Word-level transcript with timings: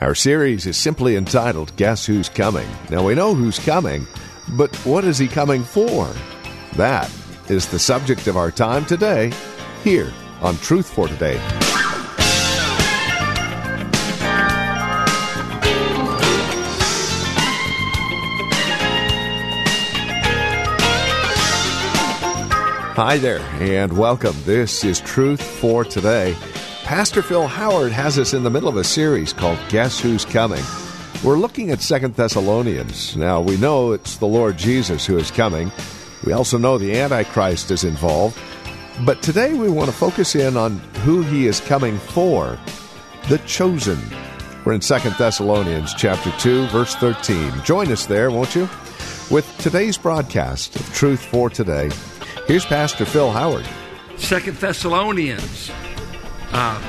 Our 0.00 0.14
series 0.14 0.64
is 0.64 0.76
simply 0.76 1.16
entitled 1.16 1.74
Guess 1.74 2.06
Who's 2.06 2.28
Coming. 2.28 2.68
Now 2.88 3.04
we 3.04 3.16
know 3.16 3.34
who's 3.34 3.58
coming, 3.58 4.06
but 4.50 4.72
what 4.86 5.04
is 5.04 5.18
he 5.18 5.26
coming 5.26 5.64
for? 5.64 6.08
That 6.76 7.12
is 7.48 7.66
the 7.66 7.80
subject 7.80 8.28
of 8.28 8.36
our 8.36 8.52
time 8.52 8.86
today, 8.86 9.32
here 9.82 10.12
on 10.40 10.56
Truth 10.58 10.88
for 10.88 11.08
Today. 11.08 11.38
Hi 22.94 23.18
there, 23.18 23.40
and 23.60 23.98
welcome. 23.98 24.36
This 24.44 24.84
is 24.84 25.00
Truth 25.00 25.42
for 25.42 25.84
Today. 25.84 26.36
Pastor 26.88 27.20
Phil 27.20 27.46
Howard 27.46 27.92
has 27.92 28.18
us 28.18 28.32
in 28.32 28.44
the 28.44 28.50
middle 28.50 28.70
of 28.70 28.78
a 28.78 28.82
series 28.82 29.34
called 29.34 29.58
Guess 29.68 30.00
Who's 30.00 30.24
Coming. 30.24 30.64
We're 31.22 31.36
looking 31.36 31.70
at 31.70 31.82
Second 31.82 32.14
Thessalonians. 32.14 33.14
Now, 33.14 33.42
we 33.42 33.58
know 33.58 33.92
it's 33.92 34.16
the 34.16 34.26
Lord 34.26 34.56
Jesus 34.56 35.04
who 35.04 35.18
is 35.18 35.30
coming. 35.30 35.70
We 36.24 36.32
also 36.32 36.56
know 36.56 36.78
the 36.78 36.98
Antichrist 36.98 37.70
is 37.70 37.84
involved. 37.84 38.38
But 39.04 39.20
today 39.20 39.52
we 39.52 39.68
want 39.68 39.90
to 39.90 39.94
focus 39.94 40.34
in 40.34 40.56
on 40.56 40.78
who 41.04 41.20
he 41.20 41.46
is 41.46 41.60
coming 41.60 41.98
for 41.98 42.58
the 43.28 43.36
chosen. 43.40 43.98
We're 44.64 44.72
in 44.72 44.80
Second 44.80 45.14
Thessalonians 45.18 45.92
chapter 45.92 46.32
2, 46.38 46.68
verse 46.68 46.94
13. 46.94 47.64
Join 47.64 47.92
us 47.92 48.06
there, 48.06 48.30
won't 48.30 48.54
you? 48.54 48.62
With 49.30 49.54
today's 49.58 49.98
broadcast 49.98 50.74
of 50.74 50.94
Truth 50.94 51.22
for 51.26 51.50
Today. 51.50 51.90
Here's 52.46 52.64
Pastor 52.64 53.04
Phil 53.04 53.30
Howard. 53.30 53.66
Second 54.16 54.56
Thessalonians. 54.56 55.70
Uh, 56.52 56.80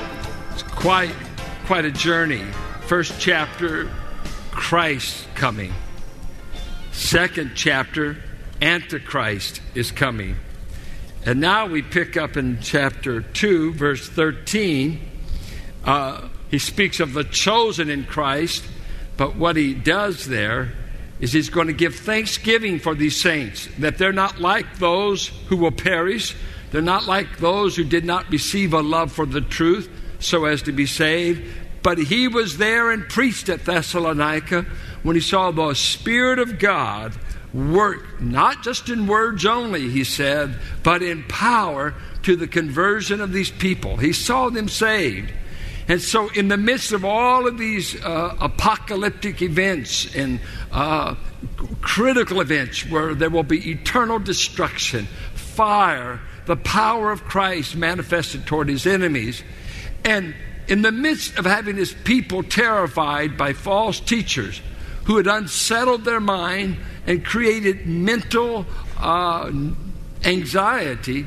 it's 0.52 0.62
quite 0.62 1.14
quite 1.66 1.84
a 1.84 1.90
journey. 1.90 2.42
First 2.86 3.20
chapter, 3.20 3.90
Christ 4.50 5.26
coming. 5.34 5.72
Second 6.92 7.52
chapter, 7.54 8.16
Antichrist 8.62 9.60
is 9.74 9.92
coming. 9.92 10.36
And 11.26 11.40
now 11.40 11.66
we 11.66 11.82
pick 11.82 12.16
up 12.16 12.36
in 12.36 12.58
chapter 12.62 13.20
2, 13.20 13.74
verse 13.74 14.08
13. 14.08 15.00
Uh, 15.84 16.28
he 16.50 16.58
speaks 16.58 16.98
of 16.98 17.12
the 17.12 17.24
chosen 17.24 17.90
in 17.90 18.04
Christ, 18.04 18.64
but 19.16 19.36
what 19.36 19.56
he 19.56 19.74
does 19.74 20.26
there 20.26 20.72
is 21.20 21.32
he's 21.32 21.50
going 21.50 21.66
to 21.66 21.74
give 21.74 21.94
thanksgiving 21.94 22.78
for 22.78 22.94
these 22.94 23.20
saints, 23.20 23.68
that 23.78 23.98
they're 23.98 24.12
not 24.12 24.40
like 24.40 24.78
those 24.78 25.28
who 25.48 25.56
will 25.56 25.70
perish. 25.70 26.34
They're 26.70 26.82
not 26.82 27.06
like 27.06 27.38
those 27.38 27.76
who 27.76 27.84
did 27.84 28.04
not 28.04 28.30
receive 28.30 28.72
a 28.72 28.80
love 28.80 29.12
for 29.12 29.26
the 29.26 29.40
truth 29.40 29.88
so 30.20 30.44
as 30.44 30.62
to 30.62 30.72
be 30.72 30.86
saved. 30.86 31.42
But 31.82 31.98
he 31.98 32.28
was 32.28 32.58
there 32.58 32.90
and 32.90 33.08
preached 33.08 33.48
at 33.48 33.64
Thessalonica 33.64 34.66
when 35.02 35.16
he 35.16 35.22
saw 35.22 35.50
the 35.50 35.74
Spirit 35.74 36.38
of 36.38 36.58
God 36.58 37.14
work, 37.52 38.20
not 38.20 38.62
just 38.62 38.88
in 38.88 39.06
words 39.06 39.44
only, 39.46 39.88
he 39.88 40.04
said, 40.04 40.54
but 40.82 41.02
in 41.02 41.24
power 41.24 41.94
to 42.22 42.36
the 42.36 42.46
conversion 42.46 43.20
of 43.20 43.32
these 43.32 43.50
people. 43.50 43.96
He 43.96 44.12
saw 44.12 44.50
them 44.50 44.68
saved. 44.68 45.32
And 45.88 46.00
so, 46.00 46.28
in 46.28 46.46
the 46.48 46.56
midst 46.56 46.92
of 46.92 47.04
all 47.04 47.48
of 47.48 47.58
these 47.58 48.00
uh, 48.00 48.36
apocalyptic 48.40 49.42
events 49.42 50.14
and 50.14 50.38
uh, 50.70 51.16
critical 51.80 52.40
events 52.40 52.88
where 52.88 53.14
there 53.14 53.30
will 53.30 53.42
be 53.42 53.72
eternal 53.72 54.20
destruction, 54.20 55.06
fire, 55.34 56.20
the 56.46 56.56
power 56.56 57.10
of 57.10 57.24
Christ 57.24 57.76
manifested 57.76 58.46
toward 58.46 58.68
his 58.68 58.86
enemies, 58.86 59.42
and 60.04 60.34
in 60.68 60.82
the 60.82 60.92
midst 60.92 61.38
of 61.38 61.44
having 61.44 61.76
his 61.76 61.92
people 61.92 62.42
terrified 62.42 63.36
by 63.36 63.52
false 63.52 64.00
teachers 64.00 64.60
who 65.04 65.16
had 65.16 65.26
unsettled 65.26 66.04
their 66.04 66.20
mind 66.20 66.76
and 67.06 67.24
created 67.24 67.86
mental 67.86 68.66
uh, 68.98 69.50
anxiety, 70.24 71.26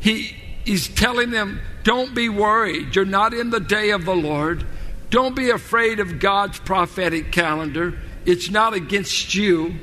he, 0.00 0.36
is 0.64 0.88
telling 0.88 1.30
them, 1.30 1.60
don't 1.82 2.14
be 2.14 2.28
worried. 2.28 2.94
You're 2.94 3.04
not 3.04 3.34
in 3.34 3.50
the 3.50 3.60
day 3.60 3.90
of 3.90 4.04
the 4.04 4.14
Lord. 4.14 4.64
Don't 5.10 5.34
be 5.34 5.50
afraid 5.50 6.00
of 6.00 6.18
God's 6.20 6.58
prophetic 6.60 7.32
calendar. 7.32 7.98
It's 8.24 8.50
not 8.50 8.72
against 8.72 9.34
you. 9.34 9.74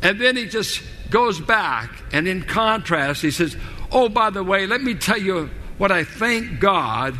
And 0.00 0.20
then 0.20 0.36
he 0.36 0.46
just 0.46 0.82
goes 1.12 1.40
back, 1.40 1.90
and 2.12 2.26
in 2.26 2.42
contrast, 2.42 3.22
he 3.22 3.30
says, 3.30 3.56
Oh, 3.92 4.08
by 4.08 4.30
the 4.30 4.42
way, 4.42 4.66
let 4.66 4.82
me 4.82 4.94
tell 4.94 5.18
you 5.18 5.50
what 5.78 5.92
I 5.92 6.04
thank 6.04 6.58
God 6.58 7.14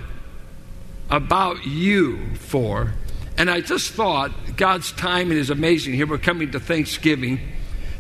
about 1.11 1.67
you 1.67 2.35
for. 2.37 2.95
And 3.37 3.51
I 3.51 3.61
just 3.61 3.93
thought 3.93 4.33
God's 4.57 4.91
timing 4.93 5.39
is 5.39 5.51
amazing. 5.51 5.95
Here 5.95 6.07
we're 6.07 6.19
coming 6.19 6.51
to 6.53 6.61
Thanksgiving. 6.61 7.41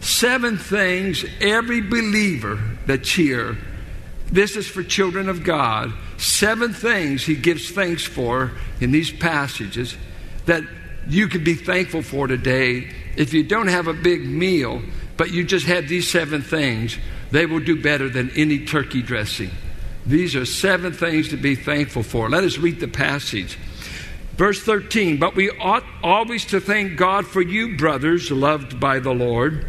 Seven 0.01 0.59
things 0.59 1.25
every 1.41 1.81
believer 1.81 2.59
that's 2.87 3.11
here 3.11 3.57
this 4.33 4.57
is 4.57 4.67
for 4.67 4.83
children 4.83 5.29
of 5.29 5.45
God. 5.45 5.93
Seven 6.17 6.73
things 6.73 7.23
he 7.23 7.37
gives 7.37 7.71
thanks 7.71 8.03
for 8.03 8.51
in 8.81 8.91
these 8.91 9.13
passages 9.13 9.95
that 10.47 10.63
you 11.07 11.29
could 11.29 11.45
be 11.45 11.55
thankful 11.55 12.01
for 12.01 12.27
today. 12.27 12.91
If 13.15 13.35
you 13.35 13.43
don't 13.43 13.67
have 13.67 13.89
a 13.89 13.93
big 13.93 14.27
meal, 14.27 14.83
but 15.23 15.31
you 15.31 15.45
just 15.45 15.67
have 15.67 15.87
these 15.87 16.11
seven 16.11 16.43
things, 16.43 16.99
they 17.31 17.47
will 17.47 17.61
do 17.61 17.81
better 17.81 18.09
than 18.09 18.29
any 18.33 18.67
turkey 18.67 19.03
dressing. 19.03 19.53
These 20.05 20.35
are 20.35 20.45
seven 20.45 20.93
things 20.93 21.29
to 21.29 21.37
be 21.37 21.55
thankful 21.55 22.03
for. 22.03 22.29
Let 22.29 22.43
us 22.43 22.59
read 22.59 22.81
the 22.81 22.89
passage. 22.89 23.57
Verse 24.33 24.61
13, 24.61 25.19
but 25.19 25.37
we 25.37 25.49
ought 25.49 25.85
always 26.03 26.45
to 26.47 26.59
thank 26.59 26.97
God 26.97 27.25
for 27.25 27.41
you, 27.41 27.77
brothers, 27.77 28.33
loved 28.33 28.81
by 28.81 28.99
the 28.99 29.15
Lord 29.15 29.65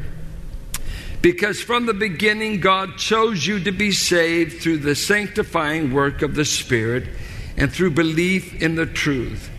because 1.21 1.61
from 1.61 1.85
the 1.85 1.93
beginning, 1.93 2.59
God 2.59 2.97
chose 2.97 3.45
you 3.45 3.59
to 3.59 3.71
be 3.71 3.91
saved 3.91 4.59
through 4.59 4.79
the 4.79 4.95
sanctifying 4.95 5.93
work 5.93 6.23
of 6.23 6.33
the 6.33 6.45
Spirit 6.45 7.03
and 7.57 7.71
through 7.71 7.91
belief 7.91 8.59
in 8.59 8.73
the 8.73 8.87
truth. 8.87 9.51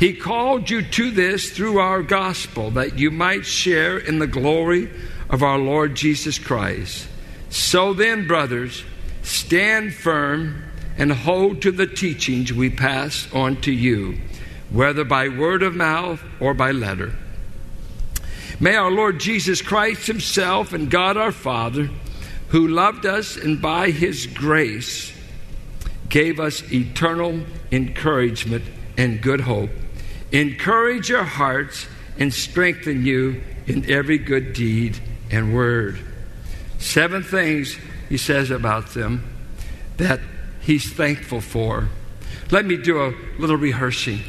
He 0.00 0.14
called 0.14 0.68
you 0.68 0.82
to 0.82 1.12
this 1.12 1.52
through 1.52 1.78
our 1.78 2.02
gospel 2.02 2.72
that 2.72 2.98
you 2.98 3.12
might 3.12 3.46
share 3.46 3.98
in 3.98 4.18
the 4.18 4.26
glory 4.26 4.90
of 5.32 5.42
our 5.42 5.58
Lord 5.58 5.96
Jesus 5.96 6.38
Christ. 6.38 7.08
So 7.48 7.94
then, 7.94 8.26
brothers, 8.26 8.84
stand 9.22 9.94
firm 9.94 10.62
and 10.98 11.10
hold 11.10 11.62
to 11.62 11.72
the 11.72 11.86
teachings 11.86 12.52
we 12.52 12.68
pass 12.68 13.26
on 13.32 13.60
to 13.62 13.72
you, 13.72 14.18
whether 14.70 15.04
by 15.04 15.28
word 15.28 15.62
of 15.62 15.74
mouth 15.74 16.22
or 16.38 16.52
by 16.52 16.70
letter. 16.70 17.14
May 18.60 18.76
our 18.76 18.90
Lord 18.90 19.18
Jesus 19.18 19.62
Christ 19.62 20.06
Himself 20.06 20.74
and 20.74 20.90
God 20.90 21.16
our 21.16 21.32
Father, 21.32 21.88
who 22.48 22.68
loved 22.68 23.06
us 23.06 23.36
and 23.36 23.60
by 23.60 23.90
His 23.90 24.26
grace 24.26 25.12
gave 26.10 26.38
us 26.38 26.62
eternal 26.70 27.40
encouragement 27.72 28.62
and 28.98 29.22
good 29.22 29.40
hope, 29.40 29.70
encourage 30.30 31.08
your 31.08 31.24
hearts 31.24 31.86
and 32.18 32.32
strengthen 32.34 33.06
you 33.06 33.42
in 33.66 33.90
every 33.90 34.18
good 34.18 34.52
deed 34.52 35.00
and 35.32 35.54
word. 35.54 35.98
Seven 36.78 37.22
things 37.22 37.76
he 38.08 38.18
says 38.18 38.50
about 38.50 38.94
them 38.94 39.24
that 39.96 40.20
he's 40.60 40.92
thankful 40.92 41.40
for. 41.40 41.88
Let 42.50 42.66
me 42.66 42.76
do 42.76 43.02
a 43.02 43.14
little 43.38 43.56
rehearsing 43.56 44.20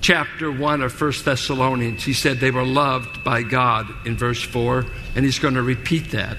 chapter 0.00 0.50
1 0.50 0.82
of 0.82 1.00
1 1.00 1.12
Thessalonians, 1.24 2.04
he 2.04 2.12
said 2.12 2.38
they 2.38 2.50
were 2.50 2.64
loved 2.64 3.22
by 3.24 3.42
God 3.42 3.86
in 4.06 4.16
verse 4.16 4.42
4, 4.42 4.84
and 5.14 5.24
he's 5.24 5.38
going 5.38 5.54
to 5.54 5.62
repeat 5.62 6.12
that. 6.12 6.38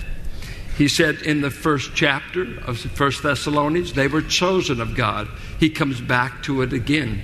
He 0.78 0.88
said 0.88 1.22
in 1.24 1.42
the 1.42 1.52
first 1.52 1.92
chapter 1.94 2.44
of 2.66 2.82
1 3.00 3.12
Thessalonians, 3.22 3.94
they 3.94 4.08
were 4.08 4.22
chosen 4.22 4.80
of 4.80 4.96
God. 4.96 5.28
He 5.60 5.70
comes 5.70 6.00
back 6.00 6.42
to 6.44 6.62
it 6.62 6.72
again. 6.74 7.22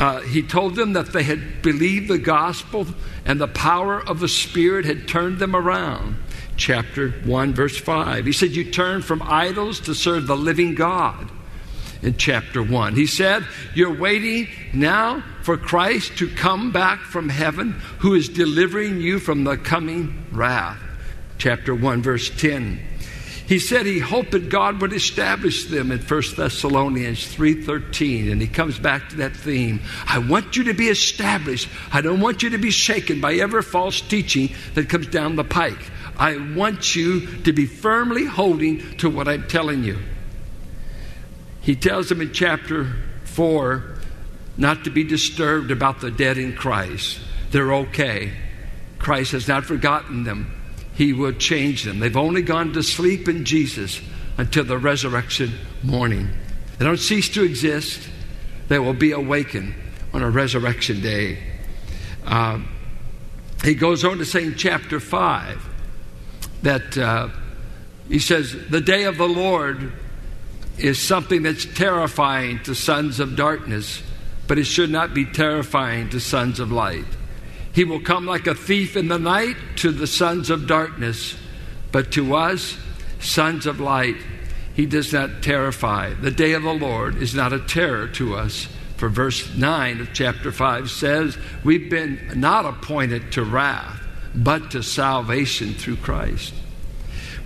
Uh, 0.00 0.22
he 0.22 0.42
told 0.42 0.76
them 0.76 0.94
that 0.94 1.12
they 1.12 1.22
had 1.22 1.60
believed 1.60 2.08
the 2.08 2.16
gospel 2.16 2.86
and 3.26 3.38
the 3.38 3.46
power 3.46 4.00
of 4.00 4.18
the 4.18 4.28
Spirit 4.28 4.86
had 4.86 5.06
turned 5.06 5.38
them 5.38 5.54
around. 5.54 6.16
Chapter 6.56 7.10
1, 7.10 7.52
verse 7.52 7.76
5. 7.76 8.24
He 8.24 8.32
said, 8.32 8.52
You 8.52 8.70
turn 8.70 9.02
from 9.02 9.20
idols 9.22 9.78
to 9.80 9.94
serve 9.94 10.26
the 10.26 10.36
living 10.38 10.74
God 10.74 11.30
in 12.00 12.16
chapter 12.16 12.62
1. 12.62 12.94
He 12.94 13.06
said, 13.06 13.46
You're 13.74 13.94
waiting 13.94 14.48
now 14.72 15.22
for 15.42 15.58
Christ 15.58 16.16
to 16.16 16.28
come 16.28 16.72
back 16.72 17.00
from 17.00 17.28
heaven, 17.28 17.72
who 17.98 18.14
is 18.14 18.30
delivering 18.30 19.02
you 19.02 19.18
from 19.18 19.44
the 19.44 19.58
coming 19.58 20.24
wrath. 20.32 20.80
Chapter 21.36 21.74
1, 21.74 22.00
verse 22.00 22.30
10. 22.30 22.80
He 23.50 23.58
said 23.58 23.84
he 23.84 23.98
hoped 23.98 24.30
that 24.30 24.48
God 24.48 24.80
would 24.80 24.92
establish 24.92 25.64
them 25.64 25.90
in 25.90 25.98
1 25.98 26.36
Thessalonians 26.36 27.26
3:13 27.34 28.30
and 28.30 28.40
he 28.40 28.46
comes 28.46 28.78
back 28.78 29.08
to 29.08 29.16
that 29.16 29.36
theme. 29.36 29.80
I 30.06 30.18
want 30.18 30.56
you 30.56 30.62
to 30.62 30.72
be 30.72 30.86
established. 30.86 31.68
I 31.92 32.00
don't 32.00 32.20
want 32.20 32.44
you 32.44 32.50
to 32.50 32.58
be 32.58 32.70
shaken 32.70 33.20
by 33.20 33.34
every 33.34 33.62
false 33.64 34.02
teaching 34.02 34.50
that 34.74 34.88
comes 34.88 35.08
down 35.08 35.34
the 35.34 35.42
pike. 35.42 35.90
I 36.16 36.36
want 36.36 36.94
you 36.94 37.26
to 37.38 37.52
be 37.52 37.66
firmly 37.66 38.24
holding 38.24 38.96
to 38.98 39.10
what 39.10 39.26
I'm 39.26 39.48
telling 39.48 39.82
you. 39.82 39.98
He 41.60 41.74
tells 41.74 42.08
them 42.08 42.20
in 42.20 42.32
chapter 42.32 42.94
4 43.24 43.96
not 44.58 44.84
to 44.84 44.90
be 44.90 45.02
disturbed 45.02 45.72
about 45.72 46.00
the 46.00 46.12
dead 46.12 46.38
in 46.38 46.54
Christ. 46.54 47.18
They're 47.50 47.74
okay. 47.74 48.30
Christ 49.00 49.32
has 49.32 49.48
not 49.48 49.64
forgotten 49.64 50.22
them. 50.22 50.59
He 51.00 51.14
will 51.14 51.32
change 51.32 51.84
them. 51.84 51.98
They've 51.98 52.14
only 52.14 52.42
gone 52.42 52.74
to 52.74 52.82
sleep 52.82 53.26
in 53.26 53.46
Jesus 53.46 54.02
until 54.36 54.64
the 54.64 54.76
resurrection 54.76 55.50
morning. 55.82 56.28
They 56.76 56.84
don't 56.84 56.98
cease 56.98 57.30
to 57.30 57.42
exist. 57.42 58.06
They 58.68 58.78
will 58.78 58.92
be 58.92 59.12
awakened 59.12 59.72
on 60.12 60.22
a 60.22 60.28
resurrection 60.28 61.00
day. 61.00 61.38
Uh, 62.22 62.60
he 63.64 63.74
goes 63.74 64.04
on 64.04 64.18
to 64.18 64.26
say 64.26 64.44
in 64.44 64.56
chapter 64.56 65.00
5 65.00 65.64
that 66.64 66.98
uh, 66.98 67.28
he 68.06 68.18
says, 68.18 68.54
The 68.68 68.82
day 68.82 69.04
of 69.04 69.16
the 69.16 69.26
Lord 69.26 69.94
is 70.76 70.98
something 70.98 71.44
that's 71.44 71.64
terrifying 71.64 72.62
to 72.64 72.74
sons 72.74 73.20
of 73.20 73.36
darkness, 73.36 74.02
but 74.46 74.58
it 74.58 74.64
should 74.64 74.90
not 74.90 75.14
be 75.14 75.24
terrifying 75.24 76.10
to 76.10 76.20
sons 76.20 76.60
of 76.60 76.70
light. 76.70 77.06
He 77.72 77.84
will 77.84 78.00
come 78.00 78.26
like 78.26 78.46
a 78.46 78.54
thief 78.54 78.96
in 78.96 79.08
the 79.08 79.18
night 79.18 79.56
to 79.76 79.92
the 79.92 80.06
sons 80.06 80.50
of 80.50 80.66
darkness, 80.66 81.36
but 81.92 82.12
to 82.12 82.34
us, 82.34 82.76
sons 83.20 83.66
of 83.66 83.80
light, 83.80 84.16
he 84.74 84.86
does 84.86 85.12
not 85.12 85.42
terrify. 85.42 86.14
The 86.14 86.30
day 86.30 86.52
of 86.52 86.62
the 86.62 86.72
Lord 86.72 87.16
is 87.16 87.34
not 87.34 87.52
a 87.52 87.60
terror 87.60 88.08
to 88.08 88.34
us. 88.34 88.68
For 88.96 89.08
verse 89.08 89.54
9 89.54 90.00
of 90.00 90.12
chapter 90.12 90.52
5 90.52 90.90
says, 90.90 91.38
We've 91.64 91.88
been 91.88 92.32
not 92.36 92.66
appointed 92.66 93.32
to 93.32 93.44
wrath, 93.44 94.02
but 94.34 94.70
to 94.72 94.82
salvation 94.82 95.74
through 95.74 95.96
Christ. 95.96 96.52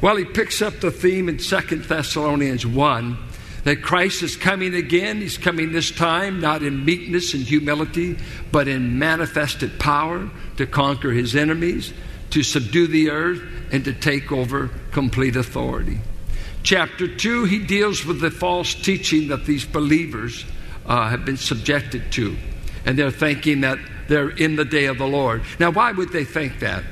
Well, 0.00 0.16
he 0.16 0.24
picks 0.24 0.60
up 0.60 0.80
the 0.80 0.90
theme 0.90 1.28
in 1.28 1.38
2 1.38 1.60
Thessalonians 1.76 2.66
1 2.66 3.18
that 3.64 3.82
Christ 3.82 4.22
is 4.22 4.36
coming 4.36 4.74
again. 4.74 5.20
He's 5.20 5.38
coming 5.38 5.72
this 5.72 5.90
time 5.90 6.40
not 6.40 6.62
in 6.62 6.84
meekness 6.84 7.34
and 7.34 7.42
humility, 7.42 8.16
but 8.52 8.68
in 8.68 8.98
manifested 8.98 9.78
power 9.80 10.30
to 10.56 10.66
conquer 10.66 11.10
his 11.10 11.34
enemies, 11.34 11.92
to 12.30 12.42
subdue 12.42 12.86
the 12.86 13.10
earth, 13.10 13.42
and 13.72 13.84
to 13.84 13.92
take 13.92 14.30
over 14.30 14.70
complete 14.92 15.36
authority. 15.36 15.98
Chapter 16.62 17.08
2, 17.08 17.44
he 17.44 17.58
deals 17.58 18.06
with 18.06 18.20
the 18.20 18.30
false 18.30 18.74
teaching 18.74 19.28
that 19.28 19.44
these 19.44 19.64
believers 19.64 20.44
uh, 20.86 21.08
have 21.08 21.24
been 21.24 21.36
subjected 21.36 22.10
to. 22.12 22.36
And 22.86 22.98
they're 22.98 23.10
thinking 23.10 23.62
that 23.62 23.78
they're 24.08 24.30
in 24.30 24.56
the 24.56 24.64
day 24.64 24.86
of 24.86 24.98
the 24.98 25.06
Lord. 25.06 25.42
Now, 25.58 25.70
why 25.70 25.92
would 25.92 26.12
they 26.12 26.24
think 26.24 26.60
that? 26.60 26.84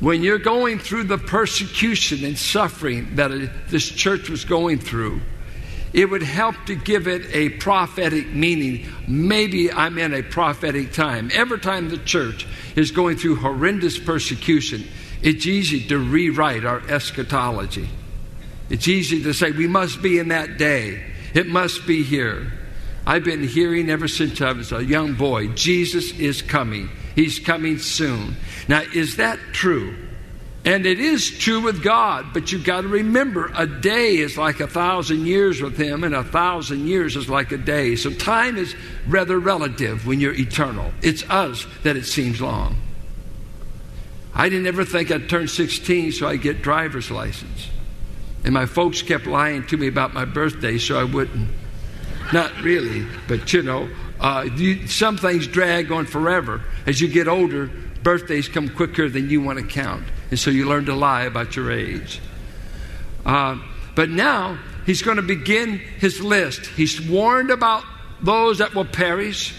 When 0.00 0.22
you're 0.22 0.38
going 0.38 0.78
through 0.78 1.04
the 1.04 1.18
persecution 1.18 2.24
and 2.24 2.38
suffering 2.38 3.16
that 3.16 3.30
this 3.68 3.88
church 3.88 4.30
was 4.30 4.44
going 4.44 4.78
through, 4.78 5.20
it 5.92 6.08
would 6.08 6.22
help 6.22 6.54
to 6.66 6.76
give 6.76 7.08
it 7.08 7.26
a 7.32 7.48
prophetic 7.48 8.28
meaning. 8.28 8.86
Maybe 9.08 9.72
I'm 9.72 9.98
in 9.98 10.14
a 10.14 10.22
prophetic 10.22 10.92
time. 10.92 11.30
Every 11.32 11.58
time 11.58 11.88
the 11.88 11.98
church 11.98 12.46
is 12.76 12.92
going 12.92 13.16
through 13.16 13.36
horrendous 13.36 13.98
persecution, 13.98 14.84
it's 15.22 15.46
easy 15.46 15.88
to 15.88 15.98
rewrite 15.98 16.64
our 16.64 16.80
eschatology. 16.88 17.88
It's 18.70 18.86
easy 18.86 19.22
to 19.24 19.32
say, 19.32 19.50
we 19.50 19.66
must 19.66 20.00
be 20.02 20.18
in 20.18 20.28
that 20.28 20.58
day, 20.58 21.02
it 21.34 21.46
must 21.46 21.86
be 21.86 22.04
here. 22.04 22.52
I've 23.06 23.24
been 23.24 23.42
hearing 23.42 23.88
ever 23.90 24.06
since 24.06 24.40
I 24.42 24.52
was 24.52 24.70
a 24.70 24.84
young 24.84 25.14
boy 25.14 25.48
Jesus 25.48 26.12
is 26.18 26.42
coming. 26.42 26.90
He's 27.18 27.40
coming 27.40 27.78
soon. 27.78 28.36
Now, 28.68 28.82
is 28.94 29.16
that 29.16 29.40
true? 29.50 29.96
And 30.64 30.86
it 30.86 31.00
is 31.00 31.28
true 31.36 31.60
with 31.60 31.82
God, 31.82 32.26
but 32.32 32.52
you've 32.52 32.62
got 32.62 32.82
to 32.82 32.86
remember 32.86 33.50
a 33.56 33.66
day 33.66 34.18
is 34.18 34.38
like 34.38 34.60
a 34.60 34.68
thousand 34.68 35.26
years 35.26 35.60
with 35.60 35.76
Him, 35.76 36.04
and 36.04 36.14
a 36.14 36.22
thousand 36.22 36.86
years 36.86 37.16
is 37.16 37.28
like 37.28 37.50
a 37.50 37.56
day. 37.56 37.96
So 37.96 38.12
time 38.12 38.56
is 38.56 38.72
rather 39.08 39.36
relative 39.40 40.06
when 40.06 40.20
you're 40.20 40.32
eternal. 40.32 40.92
It's 41.02 41.28
us 41.28 41.66
that 41.82 41.96
it 41.96 42.04
seems 42.04 42.40
long. 42.40 42.76
I 44.32 44.48
didn't 44.48 44.68
ever 44.68 44.84
think 44.84 45.10
I'd 45.10 45.28
turn 45.28 45.48
16 45.48 46.12
so 46.12 46.28
I'd 46.28 46.40
get 46.40 46.62
driver's 46.62 47.10
license. 47.10 47.66
And 48.44 48.54
my 48.54 48.66
folks 48.66 49.02
kept 49.02 49.26
lying 49.26 49.66
to 49.66 49.76
me 49.76 49.88
about 49.88 50.14
my 50.14 50.24
birthday 50.24 50.78
so 50.78 51.00
I 51.00 51.02
wouldn't. 51.02 51.48
Not 52.32 52.60
really, 52.60 53.04
but 53.26 53.52
you 53.52 53.62
know, 53.62 53.88
uh, 54.20 54.48
you, 54.56 54.86
some 54.88 55.16
things 55.16 55.46
drag 55.46 55.92
on 55.92 56.06
forever. 56.06 56.62
As 56.86 57.00
you 57.00 57.08
get 57.08 57.28
older, 57.28 57.70
birthdays 58.02 58.48
come 58.48 58.68
quicker 58.68 59.08
than 59.08 59.30
you 59.30 59.40
want 59.40 59.58
to 59.58 59.64
count. 59.64 60.04
And 60.30 60.38
so 60.38 60.50
you 60.50 60.68
learn 60.68 60.86
to 60.86 60.94
lie 60.94 61.22
about 61.22 61.56
your 61.56 61.70
age. 61.70 62.20
Uh, 63.24 63.58
but 63.94 64.08
now 64.08 64.58
he's 64.86 65.02
going 65.02 65.16
to 65.16 65.22
begin 65.22 65.78
his 65.78 66.20
list. 66.20 66.66
He's 66.66 67.00
warned 67.00 67.50
about 67.50 67.84
those 68.20 68.58
that 68.58 68.74
will 68.74 68.84
perish. 68.84 69.54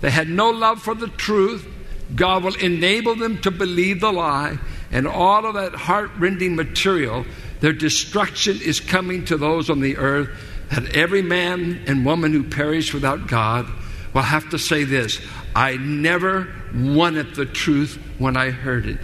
They 0.00 0.10
had 0.10 0.28
no 0.28 0.50
love 0.50 0.82
for 0.82 0.94
the 0.94 1.08
truth. 1.08 1.66
God 2.14 2.44
will 2.44 2.54
enable 2.56 3.16
them 3.16 3.40
to 3.42 3.50
believe 3.50 4.00
the 4.00 4.12
lie. 4.12 4.58
And 4.92 5.08
all 5.08 5.46
of 5.46 5.54
that 5.54 5.74
heart 5.74 6.10
rending 6.18 6.54
material, 6.54 7.26
their 7.60 7.72
destruction 7.72 8.60
is 8.60 8.78
coming 8.78 9.24
to 9.24 9.36
those 9.36 9.70
on 9.70 9.80
the 9.80 9.96
earth. 9.96 10.30
That 10.70 10.96
every 10.96 11.22
man 11.22 11.82
and 11.86 12.06
woman 12.06 12.32
who 12.32 12.44
perish 12.44 12.94
without 12.94 13.26
God 13.26 13.66
will 14.14 14.22
have 14.22 14.48
to 14.50 14.58
say 14.58 14.84
this 14.84 15.20
I 15.54 15.76
never 15.76 16.48
wanted 16.74 17.34
the 17.34 17.46
truth 17.46 17.98
when 18.18 18.36
I 18.36 18.50
heard 18.50 18.86
it. 18.86 19.00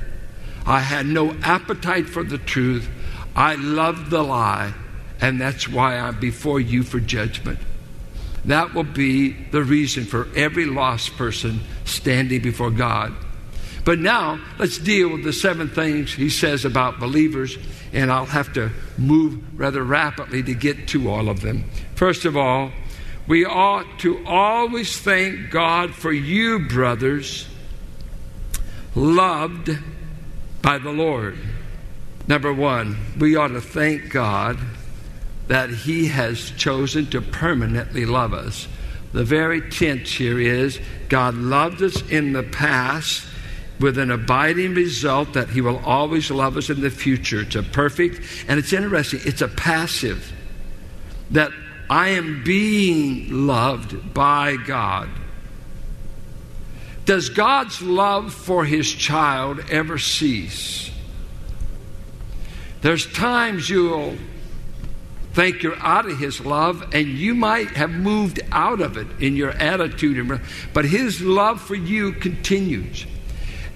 I 0.65 0.81
had 0.81 1.07
no 1.07 1.33
appetite 1.43 2.09
for 2.09 2.23
the 2.23 2.39
truth. 2.39 2.89
I 3.35 3.57
loved 3.57 4.11
the 4.11 4.23
lie, 4.23 4.75
and 5.21 5.41
that's 5.41 5.69
why 5.69 5.99
I'm 5.99 6.19
before 6.19 6.61
you 6.61 6.83
for 6.83 7.01
judgment. 7.01 7.59
That 8.45 8.75
will 8.75 8.85
be 8.85 9.33
the 9.33 9.63
reason 9.63 10.05
for 10.05 10.29
every 10.35 10.65
lost 10.65 11.17
person 11.17 11.61
standing 11.85 12.41
before 12.41 12.71
God. 12.71 13.15
But 13.85 13.99
now, 13.99 14.41
let's 14.59 14.79
deal 14.79 15.11
with 15.11 15.25
the 15.25 15.33
seven 15.33 15.69
things 15.69 16.13
he 16.13 16.31
says 16.31 16.65
about 16.65 17.01
believers, 17.01 17.57
and 17.93 18.11
I'll 18.11 18.27
have 18.27 18.53
to 18.55 18.71
move 18.99 19.59
rather 19.59 19.83
rapidly 19.83 20.43
to 20.43 20.55
get 20.55 20.89
to 20.89 21.11
all 21.11 21.29
of 21.29 21.41
them. 21.41 21.65
First 21.95 22.25
of 22.25 22.37
all, 22.37 22.73
we 23.31 23.45
ought 23.45 24.01
to 24.01 24.27
always 24.27 24.99
thank 24.99 25.53
God 25.53 25.95
for 25.95 26.13
you, 26.13 26.67
brothers, 26.67 27.47
loved 28.97 29.71
by 30.61 30.79
the 30.79 30.91
Lord. 30.91 31.39
Number 32.27 32.53
one, 32.53 32.97
we 33.21 33.37
ought 33.37 33.53
to 33.53 33.61
thank 33.61 34.11
God 34.11 34.59
that 35.47 35.71
He 35.71 36.09
has 36.09 36.51
chosen 36.51 37.09
to 37.11 37.21
permanently 37.21 38.05
love 38.05 38.35
us. 38.35 38.67
The 39.13 39.23
very 39.23 39.61
tense 39.61 40.11
here 40.13 40.41
is 40.41 40.81
God 41.09 41.37
loved 41.37 41.83
us 41.83 42.03
in 42.11 42.33
the 42.33 42.43
past 42.43 43.25
with 43.79 43.97
an 43.97 44.11
abiding 44.11 44.75
result 44.75 45.35
that 45.35 45.51
He 45.51 45.61
will 45.61 45.79
always 45.85 46.33
love 46.33 46.57
us 46.57 46.69
in 46.69 46.81
the 46.81 46.91
future. 46.91 47.43
It's 47.43 47.55
a 47.55 47.63
perfect, 47.63 48.23
and 48.49 48.59
it's 48.59 48.73
interesting, 48.73 49.21
it's 49.23 49.41
a 49.41 49.47
passive. 49.47 50.33
That 51.31 51.53
I 51.91 52.11
am 52.11 52.45
being 52.45 53.47
loved 53.49 54.15
by 54.15 54.55
God. 54.55 55.09
Does 57.05 57.31
God's 57.31 57.83
love 57.83 58.33
for 58.33 58.65
his 58.65 58.89
child 58.89 59.59
ever 59.69 59.99
cease? 59.99 60.93
There's 62.83 63.13
times 63.13 63.69
you'll 63.69 64.17
think 65.33 65.65
you're 65.65 65.81
out 65.81 66.09
of 66.09 66.17
his 66.17 66.41
love 66.41 66.95
and 66.95 67.09
you 67.09 67.35
might 67.35 67.71
have 67.71 67.91
moved 67.91 68.39
out 68.53 68.81
of 68.81 68.97
it 68.97 69.09
in 69.19 69.35
your 69.35 69.51
attitude, 69.51 70.41
but 70.73 70.85
his 70.85 71.21
love 71.21 71.61
for 71.61 71.75
you 71.75 72.13
continues. 72.13 73.05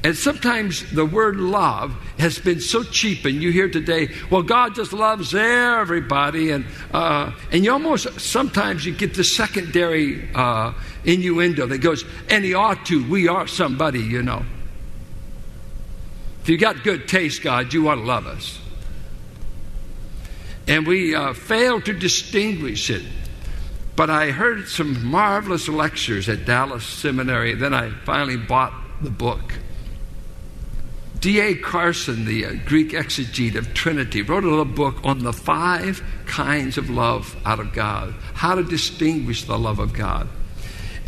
And 0.04 0.14
sometimes 0.14 0.92
the 0.92 1.06
word 1.06 1.36
love 1.36 1.90
has 2.18 2.38
been 2.38 2.60
so 2.60 2.82
cheap, 2.82 3.24
and 3.24 3.42
you 3.42 3.50
hear 3.50 3.70
today, 3.70 4.10
well, 4.30 4.42
God 4.42 4.74
just 4.74 4.92
loves 4.92 5.34
everybody, 5.34 6.50
and 6.50 6.66
uh, 6.92 7.32
and 7.50 7.64
you 7.64 7.72
almost 7.72 8.20
sometimes 8.20 8.84
you 8.84 8.94
get 8.94 9.14
the 9.14 9.24
secondary 9.24 10.28
uh, 10.34 10.74
innuendo 11.04 11.66
that 11.66 11.78
goes, 11.78 12.04
and 12.28 12.44
He 12.44 12.52
ought 12.52 12.84
to. 12.86 13.08
We 13.08 13.28
are 13.28 13.46
somebody, 13.46 14.00
you 14.00 14.22
know. 14.22 14.44
If 16.42 16.50
you 16.50 16.58
got 16.58 16.82
good 16.82 17.08
taste, 17.08 17.42
God, 17.42 17.72
you 17.72 17.88
ought 17.88 17.94
to 17.94 18.02
love 18.02 18.26
us. 18.26 18.60
And 20.68 20.86
we 20.86 21.14
uh, 21.14 21.32
fail 21.32 21.80
to 21.80 21.94
distinguish 21.94 22.90
it. 22.90 23.02
But 23.96 24.10
I 24.10 24.32
heard 24.32 24.68
some 24.68 25.06
marvelous 25.06 25.66
lectures 25.66 26.28
at 26.28 26.44
Dallas 26.44 26.84
Seminary. 26.84 27.54
Then 27.54 27.72
I 27.72 27.88
finally 28.04 28.36
bought 28.36 28.74
the 29.00 29.08
book. 29.08 29.54
D.A. 31.24 31.54
Carson, 31.54 32.26
the 32.26 32.44
uh, 32.44 32.52
Greek 32.66 32.90
exegete 32.90 33.54
of 33.54 33.72
Trinity, 33.72 34.20
wrote 34.20 34.44
a 34.44 34.50
little 34.50 34.66
book 34.66 34.96
on 35.04 35.20
the 35.20 35.32
five 35.32 36.04
kinds 36.26 36.76
of 36.76 36.90
love 36.90 37.34
out 37.46 37.58
of 37.58 37.72
God, 37.72 38.12
how 38.34 38.54
to 38.54 38.62
distinguish 38.62 39.44
the 39.44 39.58
love 39.58 39.78
of 39.78 39.94
God. 39.94 40.28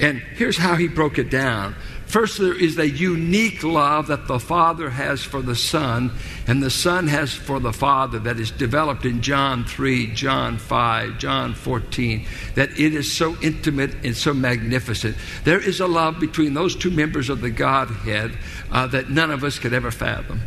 And 0.00 0.20
here's 0.20 0.56
how 0.56 0.74
he 0.74 0.88
broke 0.88 1.18
it 1.18 1.28
down. 1.28 1.74
First, 2.06 2.38
there 2.38 2.58
is 2.58 2.78
a 2.78 2.88
unique 2.88 3.64
love 3.64 4.06
that 4.06 4.28
the 4.28 4.38
Father 4.38 4.90
has 4.90 5.22
for 5.22 5.42
the 5.42 5.56
Son, 5.56 6.12
and 6.46 6.62
the 6.62 6.70
Son 6.70 7.08
has 7.08 7.34
for 7.34 7.58
the 7.58 7.72
Father 7.72 8.20
that 8.20 8.38
is 8.38 8.52
developed 8.52 9.04
in 9.04 9.22
John 9.22 9.64
3, 9.64 10.14
John 10.14 10.56
5, 10.56 11.18
John 11.18 11.54
14, 11.54 12.24
that 12.54 12.70
it 12.78 12.94
is 12.94 13.10
so 13.10 13.36
intimate 13.42 13.92
and 14.04 14.16
so 14.16 14.32
magnificent. 14.32 15.16
There 15.42 15.60
is 15.60 15.80
a 15.80 15.86
love 15.88 16.20
between 16.20 16.54
those 16.54 16.76
two 16.76 16.92
members 16.92 17.28
of 17.28 17.40
the 17.40 17.50
Godhead 17.50 18.38
uh, 18.70 18.86
that 18.86 19.10
none 19.10 19.32
of 19.32 19.42
us 19.42 19.58
could 19.58 19.72
ever 19.72 19.90
fathom. 19.90 20.42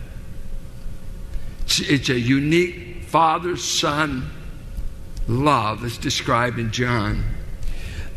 It's, 1.63 1.81
it's 1.81 2.09
a 2.09 2.19
unique 2.19 3.03
Father 3.03 3.57
Son 3.57 4.29
love 5.27 5.81
that's 5.81 5.97
described 5.97 6.57
in 6.57 6.71
John. 6.71 7.23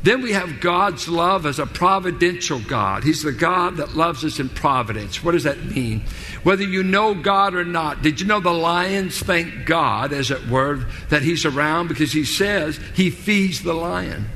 Then 0.02 0.20
we 0.20 0.32
have 0.32 0.60
God's 0.60 1.08
love 1.08 1.46
as 1.46 1.58
a 1.60 1.66
providential 1.66 2.58
God. 2.58 3.04
He's 3.04 3.22
the 3.22 3.32
God 3.32 3.76
that 3.76 3.96
loves 3.96 4.24
us 4.24 4.40
in 4.40 4.48
providence. 4.48 5.22
What 5.22 5.32
does 5.32 5.44
that 5.44 5.64
mean? 5.64 6.02
Whether 6.42 6.64
you 6.64 6.82
know 6.82 7.14
God 7.14 7.54
or 7.54 7.64
not, 7.64 8.02
did 8.02 8.20
you 8.20 8.26
know 8.26 8.40
the 8.40 8.52
lions 8.52 9.20
thank 9.20 9.64
God, 9.64 10.12
as 10.12 10.32
it 10.32 10.48
were, 10.48 10.86
that 11.08 11.22
He's 11.22 11.44
around 11.44 11.88
because 11.88 12.12
He 12.12 12.24
says 12.24 12.80
He 12.94 13.10
feeds 13.10 13.62
the 13.62 13.74
lion? 13.74 14.26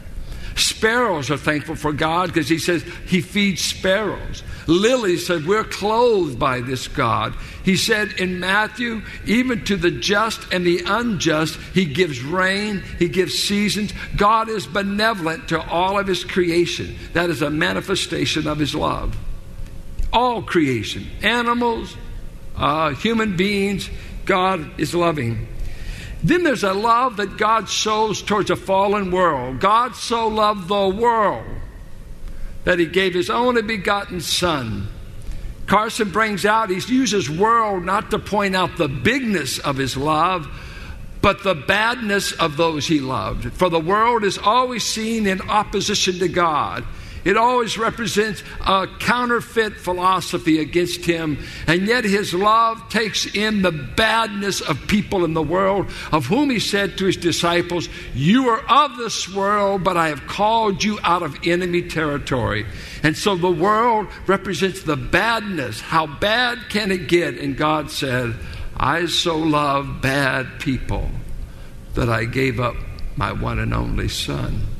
Sparrows 0.57 1.31
are 1.31 1.37
thankful 1.37 1.77
for 1.77 1.93
God 1.93 2.29
because 2.29 2.49
He 2.49 2.59
says 2.59 2.83
He 3.07 3.21
feeds 3.21 3.63
sparrows. 3.63 4.43
Lily 4.67 5.17
said, 5.19 5.47
We're 5.47 5.65
clothed 5.65 6.39
by 6.39 6.61
this 6.61 6.89
God. 6.89 7.35
He 7.63 7.77
said 7.77 8.13
in 8.19 8.41
Matthew, 8.41 9.03
even 9.27 9.65
to 9.67 9.77
the 9.77 9.91
just 9.91 10.53
and 10.53 10.67
the 10.67 10.83
unjust, 10.87 11.59
He 11.75 11.85
gives 11.85 12.23
rain, 12.23 12.83
He 12.99 13.09
gives 13.09 13.39
seasons. 13.39 13.93
God 14.17 14.49
is 14.49 14.67
benevolent 14.67 15.49
to 15.49 15.61
all 15.61 15.99
of 15.99 16.07
His 16.07 16.25
creation. 16.25 16.97
That 17.13 17.31
is 17.31 17.43
a 17.43 17.51
manifestation 17.51 18.47
of 18.47 18.59
His 18.59 18.75
love. 18.75 19.17
All 20.13 20.43
creation, 20.43 21.07
animals, 21.23 21.95
uh, 22.57 22.91
human 22.95 23.37
beings, 23.37 23.91
God 24.25 24.81
is 24.81 24.95
loving. 24.95 25.49
Then 26.23 26.43
there's 26.43 26.65
a 26.65 26.73
love 26.73 27.19
that 27.19 27.37
God 27.37 27.69
shows 27.69 28.23
towards 28.23 28.51
a 28.51 28.57
fallen 28.57 29.11
world. 29.11 29.61
God 29.61 29.95
so 29.95 30.29
loved 30.29 30.69
the 30.69 30.89
world 30.89 31.45
that 32.65 32.79
he 32.79 32.87
gave 32.87 33.15
his 33.15 33.31
only 33.31 33.63
begotten 33.63 34.21
Son. 34.21 34.89
Carson 35.67 36.11
brings 36.11 36.45
out, 36.45 36.71
he 36.71 36.95
uses 36.95 37.29
world 37.29 37.85
not 37.85 38.11
to 38.11 38.19
point 38.19 38.55
out 38.55 38.77
the 38.77 38.89
bigness 38.89 39.59
of 39.59 39.77
his 39.77 39.97
love, 39.97 40.49
but 41.21 41.43
the 41.43 41.55
badness 41.55 42.33
of 42.33 42.57
those 42.57 42.87
he 42.87 43.01
loved. 43.01 43.53
For 43.53 43.69
the 43.69 43.81
world 43.81 44.23
is 44.23 44.39
always 44.39 44.85
seen 44.85 45.27
in 45.27 45.41
opposition 45.43 46.19
to 46.21 46.29
God. 46.29 46.85
It 47.27 47.37
always 47.37 47.77
represents 47.77 48.45
a 48.65 48.87
counterfeit 49.01 49.77
philosophy 49.79 50.61
against 50.61 51.05
him. 51.05 51.43
And 51.67 51.89
yet 51.89 52.05
his 52.05 52.33
love 52.33 52.89
takes 52.89 53.27
in 53.27 53.63
the 53.63 53.73
badness 53.73 54.61
of 54.61 54.87
people 54.87 55.25
in 55.25 55.35
the 55.35 55.43
world, 55.43 55.91
of 56.13 56.27
whom 56.27 56.51
he 56.51 56.61
said 56.61 56.97
to 56.99 57.07
his 57.07 57.17
disciples, 57.17 57.89
You 58.15 58.49
are 58.51 58.65
of 58.69 58.97
this 58.97 59.29
world, 59.29 59.83
but 59.83 59.97
I 59.97 60.07
have 60.11 60.29
called 60.29 60.85
you 60.85 61.01
out 61.03 61.25
of 61.25 61.37
enemy 61.45 61.83
territory. 61.83 62.65
And 63.03 63.17
so 63.17 63.35
the 63.35 63.51
world 63.51 64.07
represents 64.29 64.85
the 64.85 64.97
badness. 64.97 65.81
How 65.81 66.07
bad 66.07 66.69
can 66.69 66.93
it 66.93 67.09
get? 67.09 67.39
And 67.39 67.57
God 67.57 67.91
said, 67.91 68.37
I 68.77 69.07
so 69.07 69.37
love 69.37 70.01
bad 70.01 70.61
people 70.61 71.11
that 71.95 72.09
I 72.09 72.25
gave 72.25 72.61
up 72.61 72.77
my 73.17 73.33
one 73.33 73.59
and 73.59 73.75
only 73.75 74.07
Son. 74.07 74.76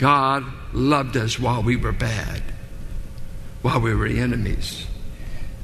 God 0.00 0.46
loved 0.72 1.18
us 1.18 1.38
while 1.38 1.62
we 1.62 1.76
were 1.76 1.92
bad, 1.92 2.40
while 3.60 3.82
we 3.82 3.94
were 3.94 4.06
enemies. 4.06 4.86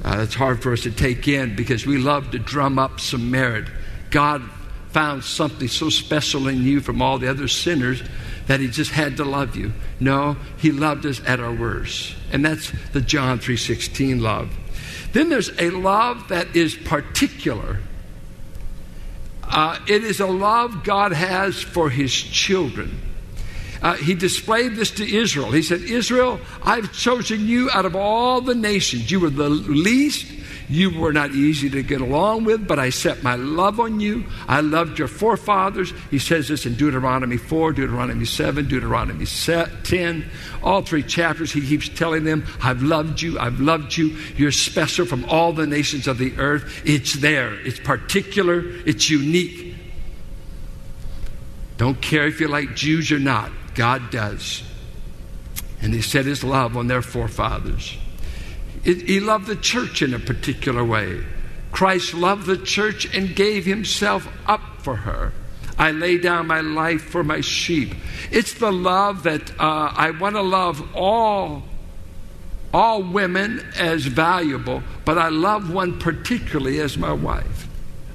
Uh, 0.05 0.19
it's 0.19 0.35
hard 0.35 0.61
for 0.61 0.73
us 0.73 0.81
to 0.81 0.91
take 0.91 1.27
in 1.27 1.55
because 1.55 1.87
we 1.87 1.97
love 1.97 2.29
to 2.31 2.39
drum 2.39 2.77
up 2.77 2.99
some 2.99 3.31
merit. 3.31 3.67
God 4.11 4.43
found 4.89 5.23
something 5.23 5.67
so 5.67 5.89
special 5.89 6.47
in 6.47 6.61
you 6.61 6.81
from 6.81 7.01
all 7.01 7.17
the 7.17 7.27
other 7.27 7.47
sinners 7.47 8.03
that 8.45 8.59
he 8.59 8.67
just 8.67 8.91
had 8.91 9.17
to 9.17 9.25
love 9.25 9.55
you. 9.55 9.73
No, 9.99 10.37
he 10.57 10.71
loved 10.71 11.07
us 11.07 11.19
at 11.25 11.39
our 11.39 11.51
worst. 11.51 12.15
And 12.31 12.45
that's 12.45 12.71
the 12.93 13.01
John 13.01 13.39
3:16 13.39 14.21
love. 14.21 14.55
Then 15.13 15.29
there's 15.29 15.49
a 15.57 15.71
love 15.71 16.27
that 16.27 16.55
is 16.55 16.75
particular. 16.75 17.79
Uh, 19.43 19.79
it 19.87 20.03
is 20.03 20.19
a 20.19 20.27
love 20.27 20.83
God 20.83 21.11
has 21.11 21.59
for 21.59 21.89
his 21.89 22.13
children 22.13 23.01
uh, 23.81 23.95
he 23.95 24.13
displayed 24.13 24.75
this 24.75 24.91
to 24.91 25.15
Israel. 25.15 25.51
He 25.51 25.61
said, 25.61 25.81
Israel, 25.81 26.39
I've 26.63 26.91
chosen 26.93 27.47
you 27.47 27.69
out 27.71 27.85
of 27.85 27.95
all 27.95 28.41
the 28.41 28.55
nations. 28.55 29.11
You 29.11 29.19
were 29.19 29.29
the 29.29 29.49
least. 29.49 30.33
You 30.69 30.99
were 30.99 31.13
not 31.13 31.31
easy 31.31 31.69
to 31.69 31.81
get 31.81 32.01
along 32.01 32.43
with, 32.43 32.67
but 32.67 32.77
I 32.77 32.89
set 32.89 33.23
my 33.23 33.35
love 33.35 33.79
on 33.79 34.01
you. 34.01 34.25
I 34.49 34.59
loved 34.59 34.99
your 34.99 35.07
forefathers. 35.07 35.93
He 36.11 36.19
says 36.19 36.49
this 36.49 36.65
in 36.65 36.75
Deuteronomy 36.75 37.37
4, 37.37 37.71
Deuteronomy 37.71 38.25
7, 38.25 38.67
Deuteronomy 38.67 39.25
10. 39.25 40.29
All 40.61 40.81
three 40.81 41.03
chapters, 41.03 41.53
he 41.53 41.65
keeps 41.65 41.87
telling 41.87 42.25
them, 42.25 42.45
I've 42.61 42.81
loved 42.81 43.21
you. 43.21 43.39
I've 43.39 43.61
loved 43.61 43.95
you. 43.95 44.17
You're 44.35 44.51
special 44.51 45.05
from 45.05 45.23
all 45.25 45.53
the 45.53 45.67
nations 45.67 46.05
of 46.05 46.17
the 46.17 46.37
earth. 46.37 46.81
It's 46.85 47.13
there. 47.13 47.53
It's 47.65 47.79
particular. 47.79 48.61
It's 48.85 49.09
unique. 49.09 49.75
Don't 51.77 52.01
care 52.01 52.27
if 52.27 52.41
you're 52.41 52.49
like 52.49 52.75
Jews 52.75 53.11
or 53.11 53.19
not. 53.19 53.51
God 53.77 54.09
does. 54.11 54.63
And 55.81 55.93
He 55.93 56.01
set 56.01 56.25
His 56.25 56.43
love 56.43 56.75
on 56.75 56.87
their 56.87 57.01
forefathers. 57.01 57.95
he 58.83 59.19
loved 59.19 59.47
the 59.47 59.55
church 59.55 60.01
in 60.01 60.13
a 60.13 60.19
particular 60.19 60.83
way. 60.83 61.23
Christ 61.71 62.13
loved 62.13 62.45
the 62.45 62.57
church 62.57 63.05
and 63.15 63.35
gave 63.35 63.65
Himself 63.65 64.27
up 64.45 64.61
for 64.79 64.95
her. 64.97 65.31
I 65.77 65.91
lay 65.91 66.17
down 66.17 66.47
my 66.47 66.61
life 66.61 67.03
for 67.03 67.23
my 67.23 67.41
sheep. 67.41 67.93
It's 68.31 68.55
the 68.55 68.71
love 68.71 69.23
that 69.23 69.51
uh, 69.59 69.93
I 69.95 70.11
want 70.11 70.35
to 70.35 70.41
love 70.41 70.95
all 70.95 71.63
all 72.73 73.01
women 73.01 73.65
as 73.77 74.05
valuable, 74.05 74.83
but 75.05 75.17
I 75.17 75.29
love 75.29 75.71
one 75.71 75.99
particularly 75.99 76.79
as 76.79 76.97
my 76.97 77.13
wife. 77.13 77.67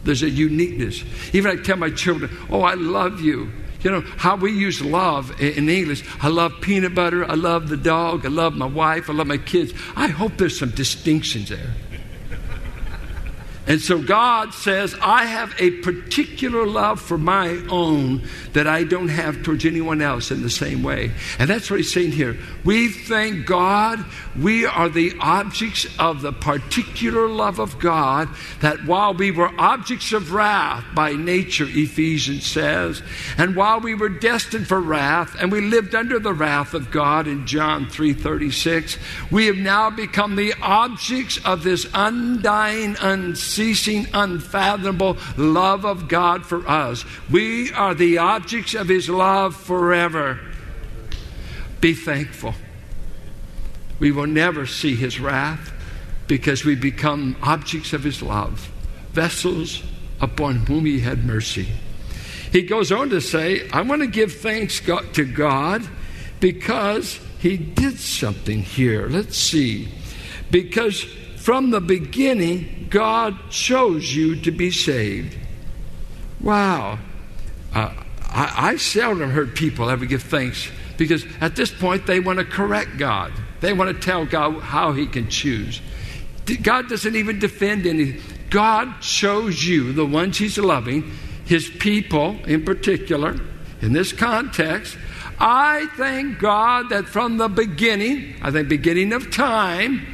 There's 0.05 0.23
a 0.23 0.29
uniqueness. 0.29 1.03
Even 1.33 1.59
I 1.59 1.63
tell 1.63 1.77
my 1.77 1.91
children, 1.91 2.37
"Oh, 2.51 2.63
I 2.63 2.75
love 2.75 3.21
you." 3.21 3.51
You 3.83 3.91
know, 3.91 4.01
how 4.17 4.37
we 4.37 4.53
use 4.53 4.81
love 4.81 5.41
in 5.41 5.69
English. 5.69 6.05
I 6.21 6.29
love 6.29 6.53
peanut 6.61 6.95
butter. 6.95 7.25
I 7.29 7.35
love 7.35 7.69
the 7.69 7.77
dog. 7.77 8.25
I 8.25 8.29
love 8.29 8.55
my 8.55 8.67
wife. 8.67 9.11
I 9.11 9.13
love 9.13 9.27
my 9.27 9.39
kids. 9.39 9.73
I 9.97 10.09
hope 10.09 10.37
there's 10.37 10.59
some 10.59 10.71
distinctions 10.71 11.49
there. 11.49 11.75
And 13.65 13.81
so 13.81 14.03
God 14.03 14.53
says, 14.55 14.97
I 15.01 15.25
have 15.25 15.55
a 15.61 15.71
particular 15.83 16.67
love 16.67 17.01
for 17.01 17.17
my 17.17 17.51
own 17.71 18.27
that 18.55 18.67
I 18.67 18.83
don't 18.83 19.09
have 19.09 19.45
towards 19.45 19.65
anyone 19.65 20.03
else 20.03 20.33
in 20.33 20.43
the 20.43 20.51
same 20.51 20.83
way. 20.83 21.13
And 21.39 21.49
that's 21.49 21.71
what 21.71 21.79
he's 21.79 21.93
saying 21.93 22.11
here. 22.11 22.37
We 22.65 22.89
thank 22.89 23.47
God 23.47 24.05
we 24.37 24.67
are 24.67 24.89
the 24.89 25.15
objects 25.21 25.87
of 26.01 26.23
the 26.23 26.33
particular 26.33 27.29
love 27.29 27.61
of 27.61 27.79
God 27.79 28.29
that 28.61 28.85
while 28.85 29.15
we 29.15 29.31
were 29.31 29.53
objects 29.61 30.13
of 30.13 30.33
wrath 30.33 30.85
by 30.93 31.13
nature, 31.13 31.67
Ephesians 31.69 32.45
says, 32.45 33.01
and 33.39 33.55
while 33.55 33.79
we 33.79 33.95
were 33.95 34.09
destined 34.09 34.67
for 34.67 34.81
wrath 34.81 35.37
and 35.41 35.53
we 35.53 35.61
lived 35.61 35.95
under 35.95 36.19
the 36.19 36.35
wrath 36.35 36.75
of 36.75 36.91
God 36.91 37.29
in 37.29 37.47
John 37.47 37.87
3:36, 37.87 38.99
we 39.31 39.47
have 39.47 39.57
now 39.57 39.89
become 39.89 40.35
the 40.35 40.55
objects 40.61 41.39
of 41.45 41.63
this 41.63 41.87
undying, 41.95 42.97
unseen 43.01 43.52
unceasing, 43.53 44.07
unfathomable 44.15 45.19
love 45.37 45.85
of 45.85 46.09
God 46.09 46.47
for 46.47 46.67
us. 46.67 47.05
We 47.31 47.71
are 47.73 47.95
the 47.95 48.19
objects 48.19 48.75
of 48.75 48.89
His 48.89 49.11
love 49.11 49.55
forever. 49.55 50.41
Be 51.81 51.93
thankful. 51.93 52.55
We 53.99 54.11
will 54.11 54.27
never 54.27 54.67
see 54.67 54.97
His 54.97 55.21
wrath 55.21 55.73
because 56.29 56.65
we 56.65 56.75
become 56.75 57.37
objects 57.43 57.93
of 57.93 58.05
His 58.05 58.23
love, 58.23 58.71
vessels 59.13 59.83
upon 60.21 60.67
whom 60.67 60.87
He 60.87 61.01
had 61.01 61.25
mercy. 61.25 61.69
He 62.53 62.63
goes 62.63 62.91
on 62.91 63.11
to 63.11 63.21
say, 63.21 63.69
I 63.71 63.83
want 63.83 64.01
to 64.01 64.07
give 64.07 64.33
thanks 64.33 64.81
to 64.81 65.25
God 65.27 65.87
because 66.41 67.21
He 67.39 67.59
did 67.59 67.99
something 67.99 68.63
here. 68.63 69.09
Let's 69.09 69.37
see. 69.37 69.89
Because 70.51 71.07
from 71.43 71.71
the 71.71 71.81
beginning, 71.81 72.87
God 72.89 73.37
chose 73.51 74.15
you 74.15 74.37
to 74.43 74.53
be 74.53 74.71
saved. 74.71 75.37
Wow. 76.41 77.01
Uh, 77.75 77.93
I, 78.29 78.55
I 78.57 78.77
seldom 78.77 79.31
heard 79.31 79.57
people 79.57 79.91
ever 79.91 80.07
give 80.07 80.23
thanks 80.23 80.71
because 80.97 81.25
at 81.41 81.57
this 81.57 81.73
point 81.73 82.07
they 82.07 82.21
want 82.21 82.39
to 82.39 82.45
correct 82.45 82.97
God. 82.97 83.33
They 83.61 83.73
want 83.73 83.93
to 83.93 84.01
tell 84.01 84.25
God 84.25 84.61
how 84.61 84.93
He 84.93 85.05
can 85.07 85.29
choose. 85.29 85.81
God 86.63 86.89
doesn't 86.89 87.17
even 87.17 87.41
defend 87.41 87.87
anything. 87.87 88.23
God 88.49 89.01
chose 89.01 89.65
you, 89.65 89.93
the 89.93 90.07
ones 90.07 90.39
He's 90.39 90.59
loving, 90.59 91.11
His 91.45 91.69
people 91.69 92.37
in 92.45 92.65
particular, 92.65 93.35
in 93.81 93.93
this 93.93 94.13
context. 94.13 94.97
I 95.41 95.89
thank 95.97 96.39
God 96.39 96.91
that 96.91 97.07
from 97.07 97.39
the 97.39 97.49
beginning, 97.49 98.37
I 98.43 98.53
think 98.53 98.69
beginning 98.69 99.13
of 99.13 99.33
time, 99.33 100.07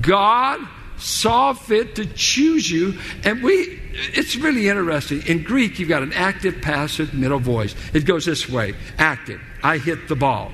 God 0.00 0.60
saw 0.96 1.52
fit 1.52 1.96
to 1.96 2.06
choose 2.06 2.70
you. 2.70 2.98
And 3.24 3.42
we, 3.42 3.80
it's 3.92 4.36
really 4.36 4.68
interesting. 4.68 5.22
In 5.26 5.42
Greek, 5.42 5.78
you've 5.78 5.88
got 5.88 6.02
an 6.02 6.12
active, 6.12 6.60
passive, 6.60 7.14
middle 7.14 7.38
voice. 7.38 7.74
It 7.94 8.04
goes 8.04 8.26
this 8.26 8.48
way 8.48 8.74
active. 8.98 9.40
I 9.62 9.78
hit 9.78 10.08
the 10.08 10.16
ball. 10.16 10.52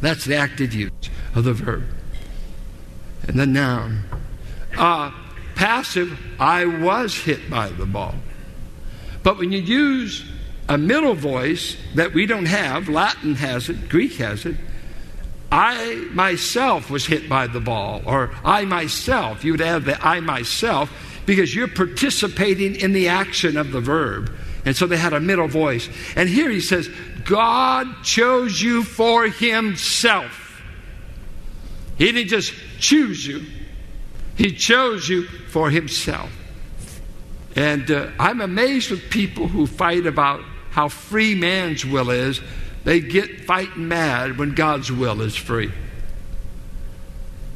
That's 0.00 0.24
the 0.24 0.36
active 0.36 0.74
use 0.74 0.90
of 1.34 1.44
the 1.44 1.52
verb. 1.52 1.84
And 3.28 3.38
the 3.38 3.46
noun. 3.46 4.02
Uh, 4.76 5.12
passive, 5.54 6.18
I 6.38 6.64
was 6.64 7.14
hit 7.14 7.48
by 7.48 7.68
the 7.68 7.86
ball. 7.86 8.14
But 9.22 9.38
when 9.38 9.52
you 9.52 9.60
use 9.60 10.24
a 10.68 10.76
middle 10.76 11.14
voice 11.14 11.76
that 11.94 12.14
we 12.14 12.26
don't 12.26 12.46
have, 12.46 12.88
Latin 12.88 13.36
has 13.36 13.68
it, 13.68 13.88
Greek 13.88 14.14
has 14.14 14.44
it, 14.44 14.56
I 15.52 16.08
myself 16.12 16.88
was 16.88 17.04
hit 17.04 17.28
by 17.28 17.46
the 17.46 17.60
ball, 17.60 18.00
or 18.06 18.30
I 18.42 18.64
myself, 18.64 19.44
you 19.44 19.52
would 19.52 19.60
add 19.60 19.84
the 19.84 20.02
I 20.02 20.20
myself, 20.20 20.90
because 21.26 21.54
you're 21.54 21.68
participating 21.68 22.74
in 22.74 22.94
the 22.94 23.08
action 23.08 23.58
of 23.58 23.70
the 23.70 23.80
verb. 23.80 24.34
And 24.64 24.74
so 24.74 24.86
they 24.86 24.96
had 24.96 25.12
a 25.12 25.20
middle 25.20 25.48
voice. 25.48 25.90
And 26.16 26.26
here 26.26 26.50
he 26.50 26.60
says, 26.60 26.88
God 27.26 28.02
chose 28.02 28.62
you 28.62 28.82
for 28.82 29.26
himself. 29.26 30.62
He 31.98 32.10
didn't 32.10 32.30
just 32.30 32.54
choose 32.78 33.26
you, 33.26 33.44
he 34.36 34.52
chose 34.52 35.06
you 35.06 35.24
for 35.26 35.68
himself. 35.68 36.30
And 37.54 37.90
uh, 37.90 38.08
I'm 38.18 38.40
amazed 38.40 38.90
with 38.90 39.10
people 39.10 39.48
who 39.48 39.66
fight 39.66 40.06
about 40.06 40.42
how 40.70 40.88
free 40.88 41.34
man's 41.34 41.84
will 41.84 42.08
is 42.08 42.40
they 42.84 43.00
get 43.00 43.42
fighting 43.42 43.88
mad 43.88 44.38
when 44.38 44.54
God's 44.54 44.90
will 44.90 45.20
is 45.22 45.36
free. 45.36 45.72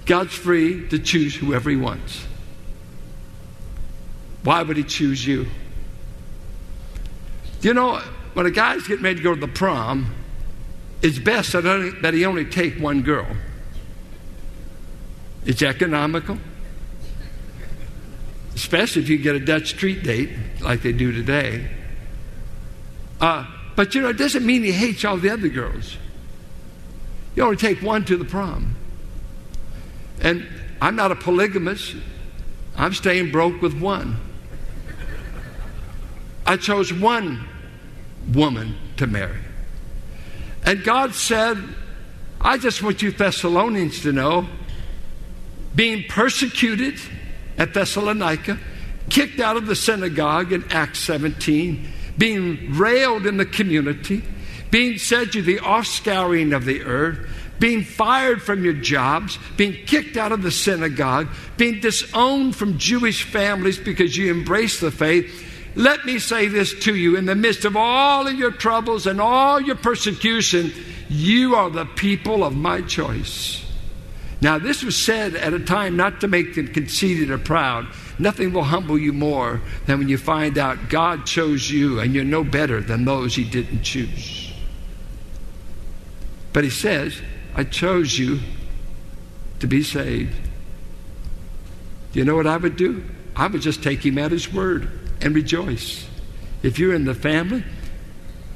God's 0.04 0.34
free 0.34 0.88
to 0.88 0.98
choose 0.98 1.34
whoever 1.34 1.68
He 1.70 1.76
wants. 1.76 2.24
Why 4.44 4.62
would 4.62 4.76
He 4.76 4.84
choose 4.84 5.26
you? 5.26 5.46
You 7.60 7.74
know, 7.74 7.96
when 8.34 8.46
a 8.46 8.50
guy's 8.50 8.86
getting 8.86 9.02
ready 9.02 9.16
to 9.16 9.22
go 9.22 9.34
to 9.34 9.40
the 9.40 9.48
prom, 9.48 10.14
it's 11.02 11.18
best 11.18 11.52
that, 11.52 11.66
only, 11.66 11.90
that 12.00 12.14
he 12.14 12.24
only 12.24 12.44
take 12.44 12.78
one 12.78 13.02
girl. 13.02 13.26
It's 15.44 15.62
economical, 15.62 16.38
especially 18.54 19.02
if 19.02 19.08
you 19.08 19.18
get 19.18 19.36
a 19.36 19.40
Dutch 19.40 19.68
street 19.70 20.02
date 20.02 20.30
like 20.60 20.82
they 20.82 20.92
do 20.92 21.12
today. 21.12 21.68
Uh, 23.20 23.46
but 23.76 23.94
you 23.94 24.00
know, 24.00 24.08
it 24.08 24.16
doesn't 24.16 24.44
mean 24.44 24.62
he 24.62 24.72
hates 24.72 25.04
all 25.04 25.18
the 25.18 25.30
other 25.30 25.48
girls. 25.48 25.96
You 27.34 27.44
only 27.44 27.56
take 27.56 27.82
one 27.82 28.04
to 28.06 28.16
the 28.16 28.24
prom. 28.24 28.74
And 30.20 30.46
I'm 30.80 30.96
not 30.96 31.12
a 31.12 31.14
polygamist. 31.14 31.94
I'm 32.76 32.94
staying 32.94 33.30
broke 33.30 33.60
with 33.60 33.78
one. 33.78 34.16
I 36.46 36.56
chose 36.56 36.92
one 36.92 37.46
woman 38.32 38.76
to 38.96 39.06
marry. 39.06 39.40
And 40.64 40.82
God 40.82 41.14
said, 41.14 41.58
I 42.40 42.58
just 42.58 42.82
want 42.82 43.02
you 43.02 43.10
Thessalonians 43.10 44.02
to 44.02 44.12
know 44.12 44.46
being 45.74 46.04
persecuted 46.08 46.98
at 47.58 47.74
Thessalonica, 47.74 48.58
kicked 49.10 49.40
out 49.40 49.56
of 49.56 49.66
the 49.66 49.76
synagogue 49.76 50.52
in 50.52 50.64
Acts 50.70 51.00
17, 51.00 51.86
being 52.18 52.74
railed 52.74 53.26
in 53.26 53.36
the 53.36 53.46
community, 53.46 54.22
being 54.70 54.98
said 54.98 55.34
you're 55.34 55.44
the 55.44 55.58
offscouring 55.58 56.54
of 56.54 56.64
the 56.64 56.82
earth, 56.82 57.28
being 57.58 57.82
fired 57.82 58.42
from 58.42 58.64
your 58.64 58.74
jobs, 58.74 59.38
being 59.56 59.72
kicked 59.86 60.16
out 60.16 60.32
of 60.32 60.42
the 60.42 60.50
synagogue, 60.50 61.28
being 61.56 61.80
disowned 61.80 62.54
from 62.54 62.78
Jewish 62.78 63.22
families 63.22 63.78
because 63.78 64.16
you 64.16 64.30
embrace 64.30 64.80
the 64.80 64.90
faith. 64.90 65.44
Let 65.74 66.04
me 66.04 66.18
say 66.18 66.48
this 66.48 66.78
to 66.80 66.94
you 66.94 67.16
in 67.16 67.26
the 67.26 67.34
midst 67.34 67.64
of 67.64 67.76
all 67.76 68.26
of 68.26 68.34
your 68.34 68.50
troubles 68.50 69.06
and 69.06 69.20
all 69.20 69.60
your 69.60 69.76
persecution, 69.76 70.72
you 71.08 71.54
are 71.54 71.70
the 71.70 71.84
people 71.84 72.44
of 72.44 72.54
my 72.54 72.82
choice. 72.82 73.65
Now, 74.46 74.58
this 74.58 74.84
was 74.84 74.96
said 74.96 75.34
at 75.34 75.54
a 75.54 75.58
time 75.58 75.96
not 75.96 76.20
to 76.20 76.28
make 76.28 76.54
them 76.54 76.68
conceited 76.68 77.32
or 77.32 77.38
proud, 77.38 77.88
Nothing 78.16 78.52
will 78.52 78.62
humble 78.62 78.96
you 78.96 79.12
more 79.12 79.60
than 79.86 79.98
when 79.98 80.08
you 80.08 80.18
find 80.18 80.56
out 80.56 80.88
God 80.88 81.26
chose 81.26 81.68
you 81.68 81.98
and 81.98 82.14
you're 82.14 82.22
no 82.22 82.44
better 82.44 82.80
than 82.80 83.04
those 83.04 83.34
He 83.34 83.42
didn't 83.42 83.82
choose. 83.82 84.52
But 86.52 86.62
He 86.62 86.70
says, 86.70 87.20
I 87.56 87.64
chose 87.64 88.16
you 88.16 88.38
to 89.58 89.66
be 89.66 89.82
saved. 89.82 90.36
Do 92.12 92.20
you 92.20 92.24
know 92.24 92.36
what 92.36 92.46
I 92.46 92.56
would 92.56 92.76
do? 92.76 93.02
I 93.34 93.48
would 93.48 93.62
just 93.62 93.82
take 93.82 94.06
Him 94.06 94.16
at 94.16 94.30
His 94.30 94.52
word 94.52 94.88
and 95.20 95.34
rejoice. 95.34 96.06
If 96.62 96.78
you're 96.78 96.94
in 96.94 97.04
the 97.04 97.14
family, 97.16 97.64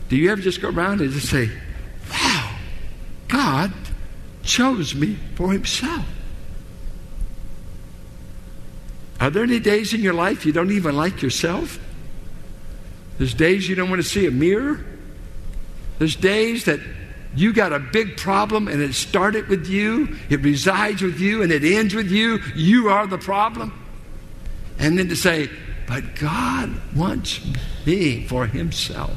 do 0.08 0.14
you 0.14 0.30
ever 0.30 0.40
just 0.40 0.62
go 0.62 0.68
around 0.70 1.00
and 1.00 1.10
just 1.10 1.30
say, 1.30 1.50
Wow, 2.12 2.54
God 3.26 3.72
chose 4.50 4.94
me 4.94 5.16
for 5.36 5.52
Himself? 5.52 6.04
Are 9.20 9.30
there 9.30 9.44
any 9.44 9.60
days 9.60 9.94
in 9.94 10.00
your 10.00 10.14
life 10.14 10.44
you 10.44 10.52
don't 10.52 10.72
even 10.72 10.96
like 10.96 11.22
yourself? 11.22 11.78
There's 13.18 13.34
days 13.34 13.68
you 13.68 13.76
don't 13.76 13.90
want 13.90 14.02
to 14.02 14.08
see 14.08 14.26
a 14.26 14.30
mirror. 14.30 14.84
There's 15.98 16.16
days 16.16 16.64
that 16.64 16.80
you 17.36 17.52
got 17.52 17.72
a 17.72 17.78
big 17.78 18.16
problem 18.16 18.66
and 18.66 18.82
it 18.82 18.94
started 18.94 19.46
with 19.48 19.68
you, 19.68 20.16
it 20.30 20.40
resides 20.40 21.02
with 21.02 21.20
you, 21.20 21.42
and 21.42 21.52
it 21.52 21.62
ends 21.62 21.94
with 21.94 22.10
you. 22.10 22.38
You 22.56 22.88
are 22.88 23.06
the 23.06 23.18
problem. 23.18 23.78
And 24.78 24.98
then 24.98 25.08
to 25.10 25.16
say, 25.16 25.50
but 25.86 26.16
God 26.16 26.74
wants 26.96 27.40
me 27.86 28.26
for 28.26 28.46
Himself. 28.46 29.16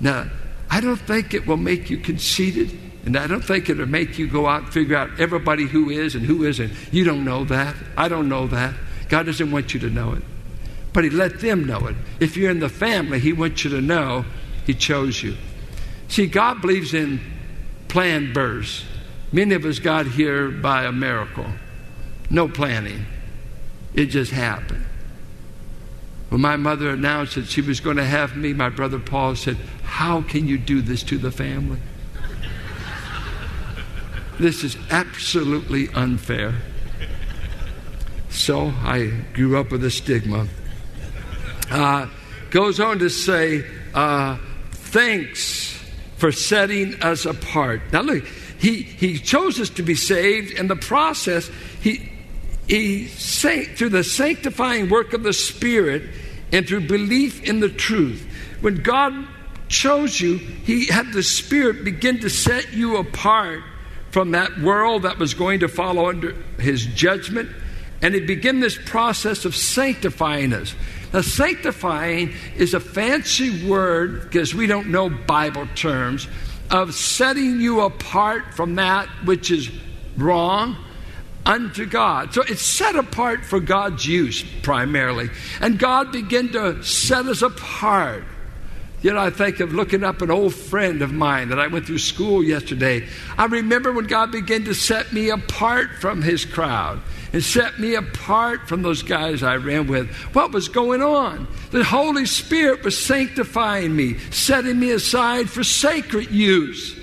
Now, 0.00 0.30
I 0.70 0.80
don't 0.80 0.96
think 0.96 1.34
it 1.34 1.46
will 1.46 1.56
make 1.56 1.90
you 1.90 1.98
conceited, 1.98 2.76
and 3.08 3.16
I 3.16 3.26
don't 3.26 3.42
think 3.42 3.70
it'll 3.70 3.86
make 3.86 4.18
you 4.18 4.28
go 4.28 4.46
out 4.46 4.64
and 4.64 4.72
figure 4.74 4.94
out 4.94 5.18
everybody 5.18 5.64
who 5.64 5.88
is 5.88 6.14
and 6.14 6.26
who 6.26 6.44
isn't. 6.44 6.70
You 6.92 7.04
don't 7.04 7.24
know 7.24 7.42
that. 7.44 7.74
I 7.96 8.06
don't 8.06 8.28
know 8.28 8.46
that. 8.48 8.74
God 9.08 9.24
doesn't 9.24 9.50
want 9.50 9.72
you 9.72 9.80
to 9.80 9.88
know 9.88 10.12
it. 10.12 10.22
But 10.92 11.04
He 11.04 11.10
let 11.10 11.40
them 11.40 11.66
know 11.66 11.86
it. 11.86 11.96
If 12.20 12.36
you're 12.36 12.50
in 12.50 12.60
the 12.60 12.68
family, 12.68 13.18
He 13.18 13.32
wants 13.32 13.64
you 13.64 13.70
to 13.70 13.80
know 13.80 14.26
He 14.66 14.74
chose 14.74 15.22
you. 15.22 15.36
See, 16.08 16.26
God 16.26 16.60
believes 16.60 16.92
in 16.92 17.20
planned 17.88 18.34
births. 18.34 18.84
Many 19.32 19.54
of 19.54 19.64
us 19.64 19.78
got 19.78 20.06
here 20.06 20.50
by 20.50 20.84
a 20.84 20.92
miracle. 20.92 21.46
No 22.28 22.46
planning. 22.46 23.06
It 23.94 24.10
just 24.10 24.32
happened. 24.32 24.84
When 26.28 26.42
my 26.42 26.56
mother 26.56 26.90
announced 26.90 27.36
that 27.36 27.46
she 27.46 27.62
was 27.62 27.80
going 27.80 27.96
to 27.96 28.04
have 28.04 28.36
me, 28.36 28.52
my 28.52 28.68
brother 28.68 28.98
Paul 28.98 29.34
said, 29.34 29.56
How 29.82 30.20
can 30.20 30.46
you 30.46 30.58
do 30.58 30.82
this 30.82 31.02
to 31.04 31.16
the 31.16 31.30
family? 31.30 31.78
This 34.38 34.64
is 34.64 34.76
absolutely 34.90 35.88
unfair. 35.88 36.54
So 38.30 38.66
I 38.66 39.24
grew 39.32 39.58
up 39.58 39.70
with 39.72 39.84
a 39.84 39.90
stigma. 39.90 40.48
Uh, 41.70 42.06
goes 42.50 42.80
on 42.80 42.98
to 43.00 43.08
say, 43.08 43.64
uh, 43.94 44.38
thanks 44.70 45.78
for 46.16 46.32
setting 46.32 47.02
us 47.02 47.26
apart. 47.26 47.82
Now 47.92 48.02
look, 48.02 48.24
he, 48.58 48.82
he 48.82 49.18
chose 49.18 49.60
us 49.60 49.70
to 49.70 49.82
be 49.82 49.94
saved. 49.94 50.52
In 50.52 50.68
the 50.68 50.76
process, 50.76 51.50
he, 51.80 52.10
he 52.66 53.06
through 53.06 53.90
the 53.90 54.04
sanctifying 54.04 54.88
work 54.88 55.12
of 55.12 55.22
the 55.22 55.32
Spirit 55.32 56.02
and 56.52 56.66
through 56.66 56.86
belief 56.86 57.42
in 57.42 57.60
the 57.60 57.68
truth. 57.68 58.26
When 58.60 58.76
God 58.76 59.12
chose 59.68 60.20
you, 60.20 60.38
He 60.38 60.86
had 60.86 61.12
the 61.12 61.22
Spirit 61.22 61.84
begin 61.84 62.20
to 62.20 62.30
set 62.30 62.72
you 62.72 62.96
apart 62.96 63.62
from 64.10 64.32
that 64.32 64.58
world 64.58 65.02
that 65.02 65.18
was 65.18 65.34
going 65.34 65.60
to 65.60 65.68
follow 65.68 66.08
under 66.08 66.32
His 66.58 66.86
judgment 66.86 67.50
and 68.00 68.14
he 68.14 68.20
began 68.20 68.60
this 68.60 68.78
process 68.86 69.44
of 69.44 69.56
sanctifying 69.56 70.52
us. 70.52 70.74
Now, 71.12 71.22
sanctifying 71.22 72.34
is 72.56 72.74
a 72.74 72.80
fancy 72.80 73.66
word 73.66 74.22
because 74.22 74.54
we 74.54 74.66
don't 74.66 74.88
know 74.88 75.08
Bible 75.08 75.66
terms 75.74 76.28
of 76.70 76.94
setting 76.94 77.60
you 77.60 77.80
apart 77.80 78.54
from 78.54 78.76
that 78.76 79.08
which 79.24 79.50
is 79.50 79.70
wrong 80.16 80.76
unto 81.46 81.86
God. 81.86 82.34
So 82.34 82.42
it's 82.42 82.62
set 82.62 82.94
apart 82.94 83.44
for 83.44 83.58
God's 83.58 84.06
use 84.06 84.44
primarily. 84.62 85.30
And 85.60 85.78
God 85.78 86.12
began 86.12 86.50
to 86.50 86.82
set 86.84 87.26
us 87.26 87.42
apart. 87.42 88.24
You 89.00 89.12
know, 89.12 89.20
I 89.20 89.30
think 89.30 89.60
of 89.60 89.72
looking 89.72 90.02
up 90.02 90.22
an 90.22 90.30
old 90.30 90.54
friend 90.54 91.02
of 91.02 91.12
mine 91.12 91.50
that 91.50 91.60
I 91.60 91.68
went 91.68 91.86
through 91.86 91.98
school 91.98 92.42
yesterday. 92.42 93.06
I 93.36 93.44
remember 93.44 93.92
when 93.92 94.06
God 94.06 94.32
began 94.32 94.64
to 94.64 94.74
set 94.74 95.12
me 95.12 95.30
apart 95.30 95.90
from 96.00 96.20
his 96.20 96.44
crowd 96.44 97.00
and 97.32 97.42
set 97.42 97.78
me 97.78 97.94
apart 97.94 98.68
from 98.68 98.82
those 98.82 99.02
guys 99.02 99.44
I 99.44 99.56
ran 99.56 99.86
with. 99.86 100.10
What 100.32 100.50
was 100.50 100.68
going 100.68 101.00
on? 101.00 101.46
The 101.70 101.84
Holy 101.84 102.26
Spirit 102.26 102.82
was 102.82 102.98
sanctifying 102.98 103.94
me, 103.94 104.18
setting 104.30 104.80
me 104.80 104.90
aside 104.90 105.48
for 105.48 105.62
sacred 105.62 106.32
use. 106.32 106.98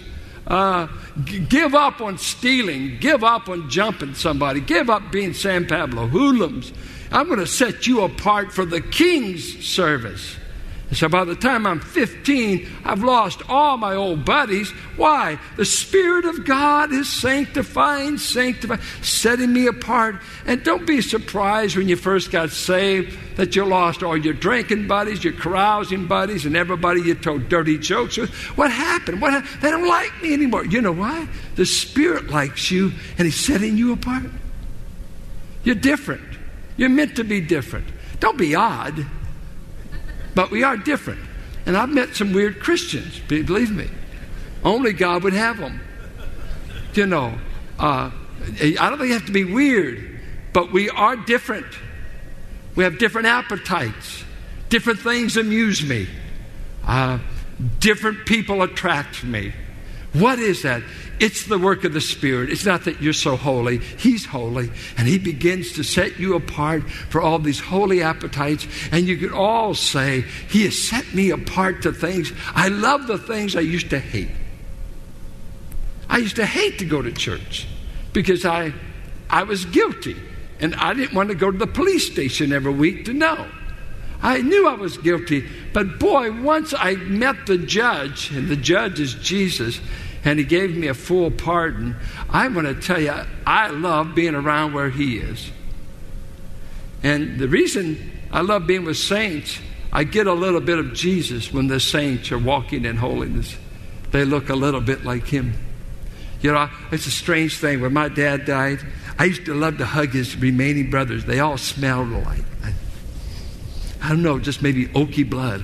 Uh, 0.48 0.88
g- 1.24 1.40
give 1.40 1.76
up 1.76 2.02
on 2.02 2.18
stealing. 2.18 2.98
Give 3.00 3.24
up 3.24 3.48
on 3.48 3.70
jumping 3.70 4.16
somebody. 4.16 4.60
Give 4.60 4.90
up 4.90 5.14
being 5.14 5.34
San 5.34 5.66
Pablo 5.66 6.08
hoodlums. 6.08 6.74
I'm 7.10 7.28
going 7.28 7.40
to 7.40 7.48
set 7.48 7.88
you 7.88 8.02
apart 8.02 8.52
for 8.52 8.66
the 8.66 8.82
king's 8.82 9.66
service. 9.66 10.36
So 10.94 11.10
by 11.10 11.26
the 11.26 11.36
time 11.36 11.66
I'm 11.66 11.80
15, 11.80 12.70
I've 12.86 13.04
lost 13.04 13.42
all 13.50 13.76
my 13.76 13.96
old 13.96 14.24
buddies. 14.24 14.70
Why? 14.96 15.40
The 15.58 15.66
Spirit 15.66 16.26
of 16.26 16.46
God 16.46 16.94
is 16.94 17.12
sanctifying, 17.12 18.18
sanctifying, 18.18 18.82
setting 19.02 19.52
me 19.52 19.68
apart. 19.68 20.22
And 20.46 20.64
don't 20.64 20.86
be 20.86 21.02
surprised 21.02 21.76
when 21.76 21.90
you 21.90 21.96
first 21.96 22.32
got 22.32 22.52
saved 22.52 23.18
that 23.36 23.56
you 23.56 23.66
lost 23.66 24.04
all 24.04 24.16
your 24.16 24.36
drinking 24.36 24.88
buddies, 24.88 25.24
your 25.24 25.34
carousing 25.34 26.06
buddies, 26.06 26.46
and 26.46 26.56
everybody 26.56 27.02
you 27.02 27.16
told 27.16 27.50
dirty 27.50 27.78
jokes 27.78 28.18
with. 28.18 28.32
What 28.56 28.72
happened? 28.72 29.22
What 29.22 29.34
happened? 29.34 29.62
They 29.62 29.72
don't 29.72 29.88
like 29.88 30.12
me 30.22 30.34
anymore. 30.34 30.66
You 30.66 30.82
know 30.82 30.94
why? 30.94 31.28
The 31.56 31.66
Spirit 31.66 32.30
likes 32.30 32.70
you, 32.70 32.92
and 33.18 33.26
He's 33.26 33.44
setting 33.44 33.76
you 33.76 33.92
apart. 33.92 34.26
You're 35.64 35.76
different. 35.76 36.38
You're 36.78 36.90
meant 36.90 37.16
to 37.16 37.24
be 37.24 37.42
different. 37.42 37.88
Don't 38.20 38.38
be 38.38 38.56
odd. 38.56 39.06
But 40.36 40.52
we 40.52 40.64
are 40.64 40.78
different. 40.78 41.22
And 41.66 41.76
I've 41.76 41.90
met 41.90 42.16
some 42.16 42.34
weird 42.34 42.60
Christians, 42.60 43.20
believe 43.28 43.72
me. 43.72 43.90
Only 44.64 44.94
God 44.94 45.24
would 45.24 45.34
have 45.34 45.58
them. 45.58 45.80
You 46.94 47.08
know, 47.08 47.38
uh, 47.80 48.12
I 48.12 48.90
don't 48.90 48.98
think 48.98 49.08
you 49.08 49.14
have 49.14 49.26
to 49.26 49.32
be 49.32 49.44
weird, 49.44 50.20
but 50.54 50.72
we 50.72 50.90
are 50.90 51.16
different. 51.16 51.66
We 52.76 52.84
have 52.84 53.00
different 53.00 53.28
appetites. 53.28 54.24
Different 54.70 55.00
things 55.00 55.38
amuse 55.38 55.84
me. 55.84 56.08
Uh, 56.86 57.20
different 57.80 58.26
people 58.26 58.62
attract 58.62 59.24
me. 59.24 59.54
What 60.14 60.40
is 60.40 60.62
that? 60.64 60.84
It's 61.20 61.46
the 61.46 61.58
work 61.58 61.86
of 61.86 61.94
the 61.94 62.02
Spirit. 62.02 62.50
It's 62.50 62.66
not 62.66 62.84
that 62.86 63.02
you're 63.02 63.14
so 63.14 63.38
holy. 63.38 63.78
He's 63.78 64.26
holy, 64.26 64.70
and 64.98 65.08
He 65.08 65.18
begins 65.18 65.72
to 65.74 65.84
set 65.84 66.20
you 66.20 66.36
apart 66.36 66.90
for 66.90 67.22
all 67.22 67.40
these 67.40 67.60
holy 67.60 68.02
appetites. 68.02 68.68
And 68.92 69.08
you 69.08 69.18
could 69.18 69.32
all 69.32 69.74
say, 69.74 70.22
He 70.50 70.66
has 70.66 70.78
set 70.78 71.14
me 71.14 71.30
apart 71.32 71.84
to 71.84 71.94
things. 71.94 72.34
I 72.54 72.68
love 72.68 73.08
the 73.08 73.18
things 73.18 73.56
I 73.56 73.62
used 73.62 73.90
to 73.92 74.00
hate. 74.00 74.30
I 76.10 76.18
used 76.18 76.36
to 76.36 76.46
hate 76.46 76.80
to 76.80 76.86
go 76.86 77.02
to 77.02 77.12
church 77.12 77.68
because 78.14 78.46
I, 78.46 78.74
I 79.30 79.44
was 79.44 79.66
guilty, 79.66 80.16
and 80.60 80.76
I 80.76 80.94
didn't 80.94 81.16
want 81.16 81.30
to 81.30 81.36
go 81.36 81.50
to 81.50 81.58
the 81.58 81.68
police 81.68 82.12
station 82.12 82.52
every 82.52 82.74
week 82.74 83.06
to 83.06 83.14
know. 83.14 83.48
I 84.22 84.42
knew 84.42 84.68
I 84.68 84.74
was 84.74 84.98
guilty, 84.98 85.48
but 85.74 86.00
boy, 86.00 86.32
once 86.42 86.74
I 86.76 86.96
met 86.96 87.46
the 87.46 87.58
judge, 87.58 88.32
and 88.32 88.48
the 88.48 88.56
judge 88.56 89.00
is 89.00 89.14
Jesus, 89.16 89.80
and 90.26 90.40
he 90.40 90.44
gave 90.44 90.76
me 90.76 90.88
a 90.88 90.94
full 90.94 91.30
pardon. 91.30 91.96
I'm 92.30 92.54
going 92.54 92.66
to 92.66 92.74
tell 92.74 93.00
you, 93.00 93.14
I 93.46 93.70
love 93.70 94.16
being 94.16 94.34
around 94.34 94.74
where 94.74 94.90
he 94.90 95.18
is. 95.18 95.52
And 97.04 97.40
the 97.40 97.48
reason 97.48 98.12
I 98.32 98.42
love 98.42 98.66
being 98.66 98.84
with 98.84 98.98
saints, 98.98 99.60
I 99.94 100.04
get 100.04 100.26
a 100.26 100.34
little 100.34 100.60
bit 100.60 100.80
of 100.80 100.94
Jesus 100.94 101.54
when 101.54 101.68
the 101.68 101.80
saints 101.80 102.32
are 102.32 102.40
walking 102.40 102.84
in 102.86 102.98
holiness. 102.98 103.56
They 104.12 104.26
look 104.26 104.50
a 104.50 104.56
little 104.56 104.82
bit 104.82 105.06
like 105.06 105.28
him. 105.28 105.54
You 106.42 106.54
know, 106.54 106.70
it's 106.92 107.06
a 107.06 107.12
strange 107.12 107.60
thing. 107.60 107.82
When 107.82 107.94
my 107.94 108.10
dad 108.10 108.46
died, 108.46 108.80
I 109.20 109.26
used 109.26 109.46
to 109.46 109.54
love 109.54 109.78
to 109.78 109.86
hug 109.86 110.10
his 110.10 110.36
remaining 110.36 110.90
brothers. 110.90 111.26
They 111.26 111.40
all 111.40 111.58
smelled 111.58 112.10
alike. 112.10 112.44
I, 112.64 112.74
I 114.02 114.10
don't 114.10 114.24
know, 114.24 114.40
just 114.40 114.62
maybe 114.62 114.88
oaky 114.88 115.30
blood. 115.30 115.64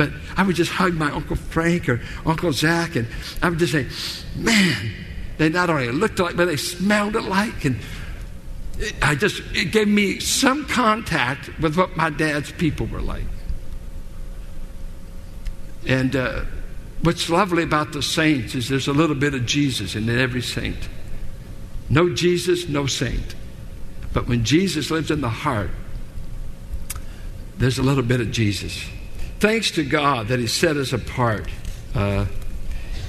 But 0.00 0.12
I 0.34 0.44
would 0.44 0.56
just 0.56 0.70
hug 0.70 0.94
my 0.94 1.10
Uncle 1.10 1.36
Frank 1.36 1.86
or 1.86 2.00
Uncle 2.24 2.54
Zach, 2.54 2.96
and 2.96 3.06
I 3.42 3.50
would 3.50 3.58
just 3.58 3.72
say, 3.72 3.86
man, 4.34 4.92
they 5.36 5.50
not 5.50 5.68
only 5.68 5.90
looked 5.90 6.18
alike, 6.18 6.38
but 6.38 6.46
they 6.46 6.56
smelled 6.56 7.16
alike. 7.16 7.66
And 7.66 7.76
it, 8.78 8.94
I 9.02 9.14
just, 9.14 9.42
it 9.52 9.72
gave 9.72 9.88
me 9.88 10.18
some 10.18 10.64
contact 10.64 11.50
with 11.60 11.76
what 11.76 11.98
my 11.98 12.08
dad's 12.08 12.50
people 12.50 12.86
were 12.86 13.02
like. 13.02 13.26
And 15.86 16.16
uh, 16.16 16.44
what's 17.02 17.28
lovely 17.28 17.62
about 17.62 17.92
the 17.92 18.02
saints 18.02 18.54
is 18.54 18.70
there's 18.70 18.88
a 18.88 18.94
little 18.94 19.16
bit 19.16 19.34
of 19.34 19.44
Jesus 19.44 19.94
in 19.94 20.08
every 20.08 20.40
saint. 20.40 20.88
No 21.90 22.14
Jesus, 22.14 22.70
no 22.70 22.86
saint. 22.86 23.34
But 24.14 24.26
when 24.26 24.44
Jesus 24.44 24.90
lives 24.90 25.10
in 25.10 25.20
the 25.20 25.28
heart, 25.28 25.72
there's 27.58 27.78
a 27.78 27.82
little 27.82 28.02
bit 28.02 28.22
of 28.22 28.30
Jesus 28.30 28.82
thanks 29.40 29.72
to 29.72 29.84
God 29.84 30.28
that 30.28 30.38
He 30.38 30.46
set 30.46 30.76
us 30.76 30.92
apart. 30.92 31.48
Uh, 31.94 32.26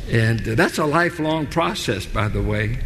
and 0.09 0.39
that's 0.39 0.77
a 0.77 0.85
lifelong 0.85 1.47
process, 1.47 2.05
by 2.05 2.27
the 2.27 2.41
way. 2.41 2.79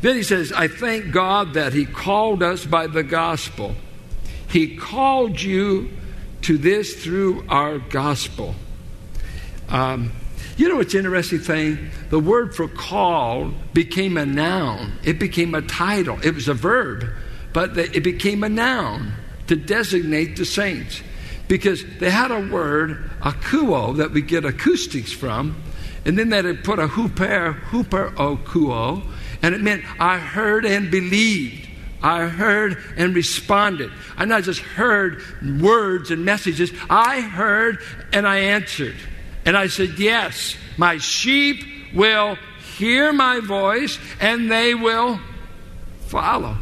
Then 0.00 0.14
he 0.14 0.22
says, 0.22 0.52
I 0.52 0.68
thank 0.68 1.10
God 1.10 1.54
that 1.54 1.72
He 1.72 1.84
called 1.84 2.42
us 2.42 2.64
by 2.64 2.86
the 2.86 3.02
gospel. 3.02 3.74
He 4.48 4.76
called 4.76 5.40
you 5.40 5.90
to 6.42 6.56
this 6.56 7.02
through 7.02 7.44
our 7.48 7.78
gospel. 7.78 8.54
Um, 9.68 10.12
you 10.56 10.68
know 10.68 10.76
what's 10.76 10.94
interesting 10.94 11.40
thing? 11.40 11.90
The 12.10 12.18
word 12.18 12.54
for 12.54 12.68
called 12.68 13.54
became 13.74 14.16
a 14.16 14.24
noun. 14.24 14.92
It 15.04 15.18
became 15.18 15.54
a 15.54 15.62
title. 15.62 16.18
It 16.22 16.34
was 16.34 16.48
a 16.48 16.54
verb, 16.54 17.04
but 17.52 17.76
it 17.76 18.02
became 18.02 18.44
a 18.44 18.48
noun 18.48 19.12
to 19.48 19.56
designate 19.56 20.36
the 20.36 20.44
saints 20.44 21.02
because 21.48 21.84
they 21.98 22.10
had 22.10 22.30
a 22.30 22.40
word, 22.40 23.10
akuo, 23.20 23.96
that 23.96 24.12
we 24.12 24.22
get 24.22 24.44
acoustics 24.44 25.12
from, 25.12 25.62
and 26.04 26.18
then 26.18 26.28
they 26.28 26.42
had 26.42 26.62
put 26.62 26.78
a 26.78 26.86
hooper, 26.86 27.52
hooper 27.52 28.10
okuo, 28.16 29.02
and 29.42 29.54
it 29.54 29.60
meant 29.60 29.84
I 30.00 30.18
heard 30.18 30.64
and 30.64 30.90
believed. 30.90 31.68
I 32.02 32.26
heard 32.26 32.78
and 32.96 33.14
responded. 33.14 33.90
I 34.16 34.24
not 34.24 34.44
just 34.44 34.60
heard 34.60 35.22
words 35.60 36.10
and 36.10 36.24
messages, 36.24 36.70
I 36.88 37.20
heard 37.20 37.78
and 38.12 38.26
I 38.26 38.38
answered. 38.38 38.94
And 39.44 39.56
I 39.56 39.66
said, 39.66 39.98
Yes, 39.98 40.56
my 40.76 40.98
sheep 40.98 41.64
will 41.94 42.36
hear 42.76 43.12
my 43.12 43.40
voice 43.40 43.98
and 44.20 44.50
they 44.50 44.74
will 44.74 45.18
follow. 46.06 46.56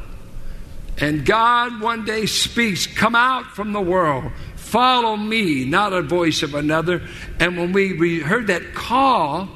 And 0.99 1.27
God 1.27 1.81
one 1.81 2.05
day 2.05 2.27
speaks, 2.27 2.87
Come 2.87 3.15
out 3.15 3.45
from 3.47 3.73
the 3.73 3.81
world, 3.81 4.33
Follow 4.67 5.17
me, 5.17 5.65
not 5.65 5.93
a 5.93 6.03
voice 6.03 6.43
of 6.43 6.57
another. 6.57 7.01
And 7.39 7.57
when 7.57 7.73
we 7.73 8.19
heard 8.19 8.49
that 8.49 8.75
call, 8.75 9.49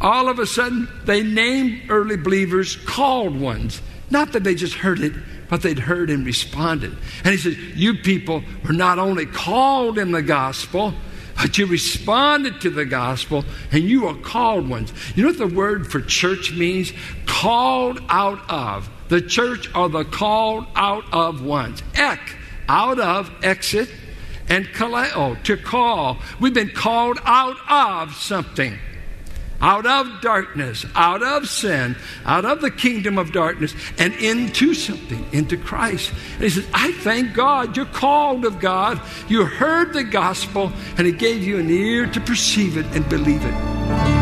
all 0.00 0.28
of 0.30 0.38
a 0.38 0.46
sudden 0.46 0.88
they 1.04 1.22
named 1.22 1.90
early 1.90 2.16
believers 2.16 2.76
called 2.76 3.38
ones. 3.38 3.82
Not 4.08 4.32
that 4.32 4.42
they 4.42 4.54
just 4.54 4.72
heard 4.72 5.00
it, 5.00 5.12
but 5.50 5.60
they'd 5.60 5.78
heard 5.78 6.08
and 6.08 6.24
responded. 6.24 6.96
And 7.24 7.34
he 7.34 7.36
says, 7.36 7.58
You 7.58 7.92
people 7.98 8.42
were 8.66 8.72
not 8.72 8.98
only 8.98 9.26
called 9.26 9.98
in 9.98 10.12
the 10.12 10.22
gospel, 10.22 10.94
but 11.36 11.58
you 11.58 11.66
responded 11.66 12.62
to 12.62 12.70
the 12.70 12.86
gospel 12.86 13.44
and 13.70 13.84
you 13.84 14.06
are 14.06 14.14
called 14.14 14.66
ones. 14.66 14.94
You 15.14 15.24
know 15.24 15.28
what 15.28 15.38
the 15.38 15.54
word 15.54 15.92
for 15.92 16.00
church 16.00 16.52
means? 16.54 16.90
Called 17.26 18.00
out 18.08 18.50
of. 18.50 18.88
The 19.08 19.20
church 19.20 19.68
are 19.74 19.90
the 19.90 20.04
called 20.04 20.64
out 20.74 21.04
of 21.12 21.44
ones. 21.44 21.82
Ek, 21.96 22.18
out 22.66 22.98
of, 22.98 23.30
exit, 23.44 23.90
and 24.52 24.66
kaleo, 24.66 25.42
to 25.44 25.56
call. 25.56 26.18
We've 26.38 26.52
been 26.52 26.72
called 26.72 27.18
out 27.24 27.56
of 27.70 28.14
something. 28.14 28.78
Out 29.62 29.86
of 29.86 30.20
darkness, 30.20 30.84
out 30.94 31.22
of 31.22 31.48
sin, 31.48 31.96
out 32.26 32.44
of 32.44 32.60
the 32.60 32.70
kingdom 32.70 33.16
of 33.16 33.32
darkness, 33.32 33.74
and 33.96 34.12
into 34.14 34.74
something, 34.74 35.24
into 35.32 35.56
Christ. 35.56 36.12
And 36.34 36.42
he 36.42 36.50
says, 36.50 36.66
I 36.74 36.92
thank 36.92 37.32
God 37.32 37.76
you're 37.76 37.86
called 37.86 38.44
of 38.44 38.60
God. 38.60 39.00
You 39.26 39.46
heard 39.46 39.94
the 39.94 40.04
gospel, 40.04 40.70
and 40.98 41.06
He 41.06 41.12
gave 41.12 41.44
you 41.44 41.58
an 41.58 41.70
ear 41.70 42.06
to 42.08 42.20
perceive 42.20 42.76
it 42.76 42.86
and 42.86 43.08
believe 43.08 43.42
it. 43.44 44.21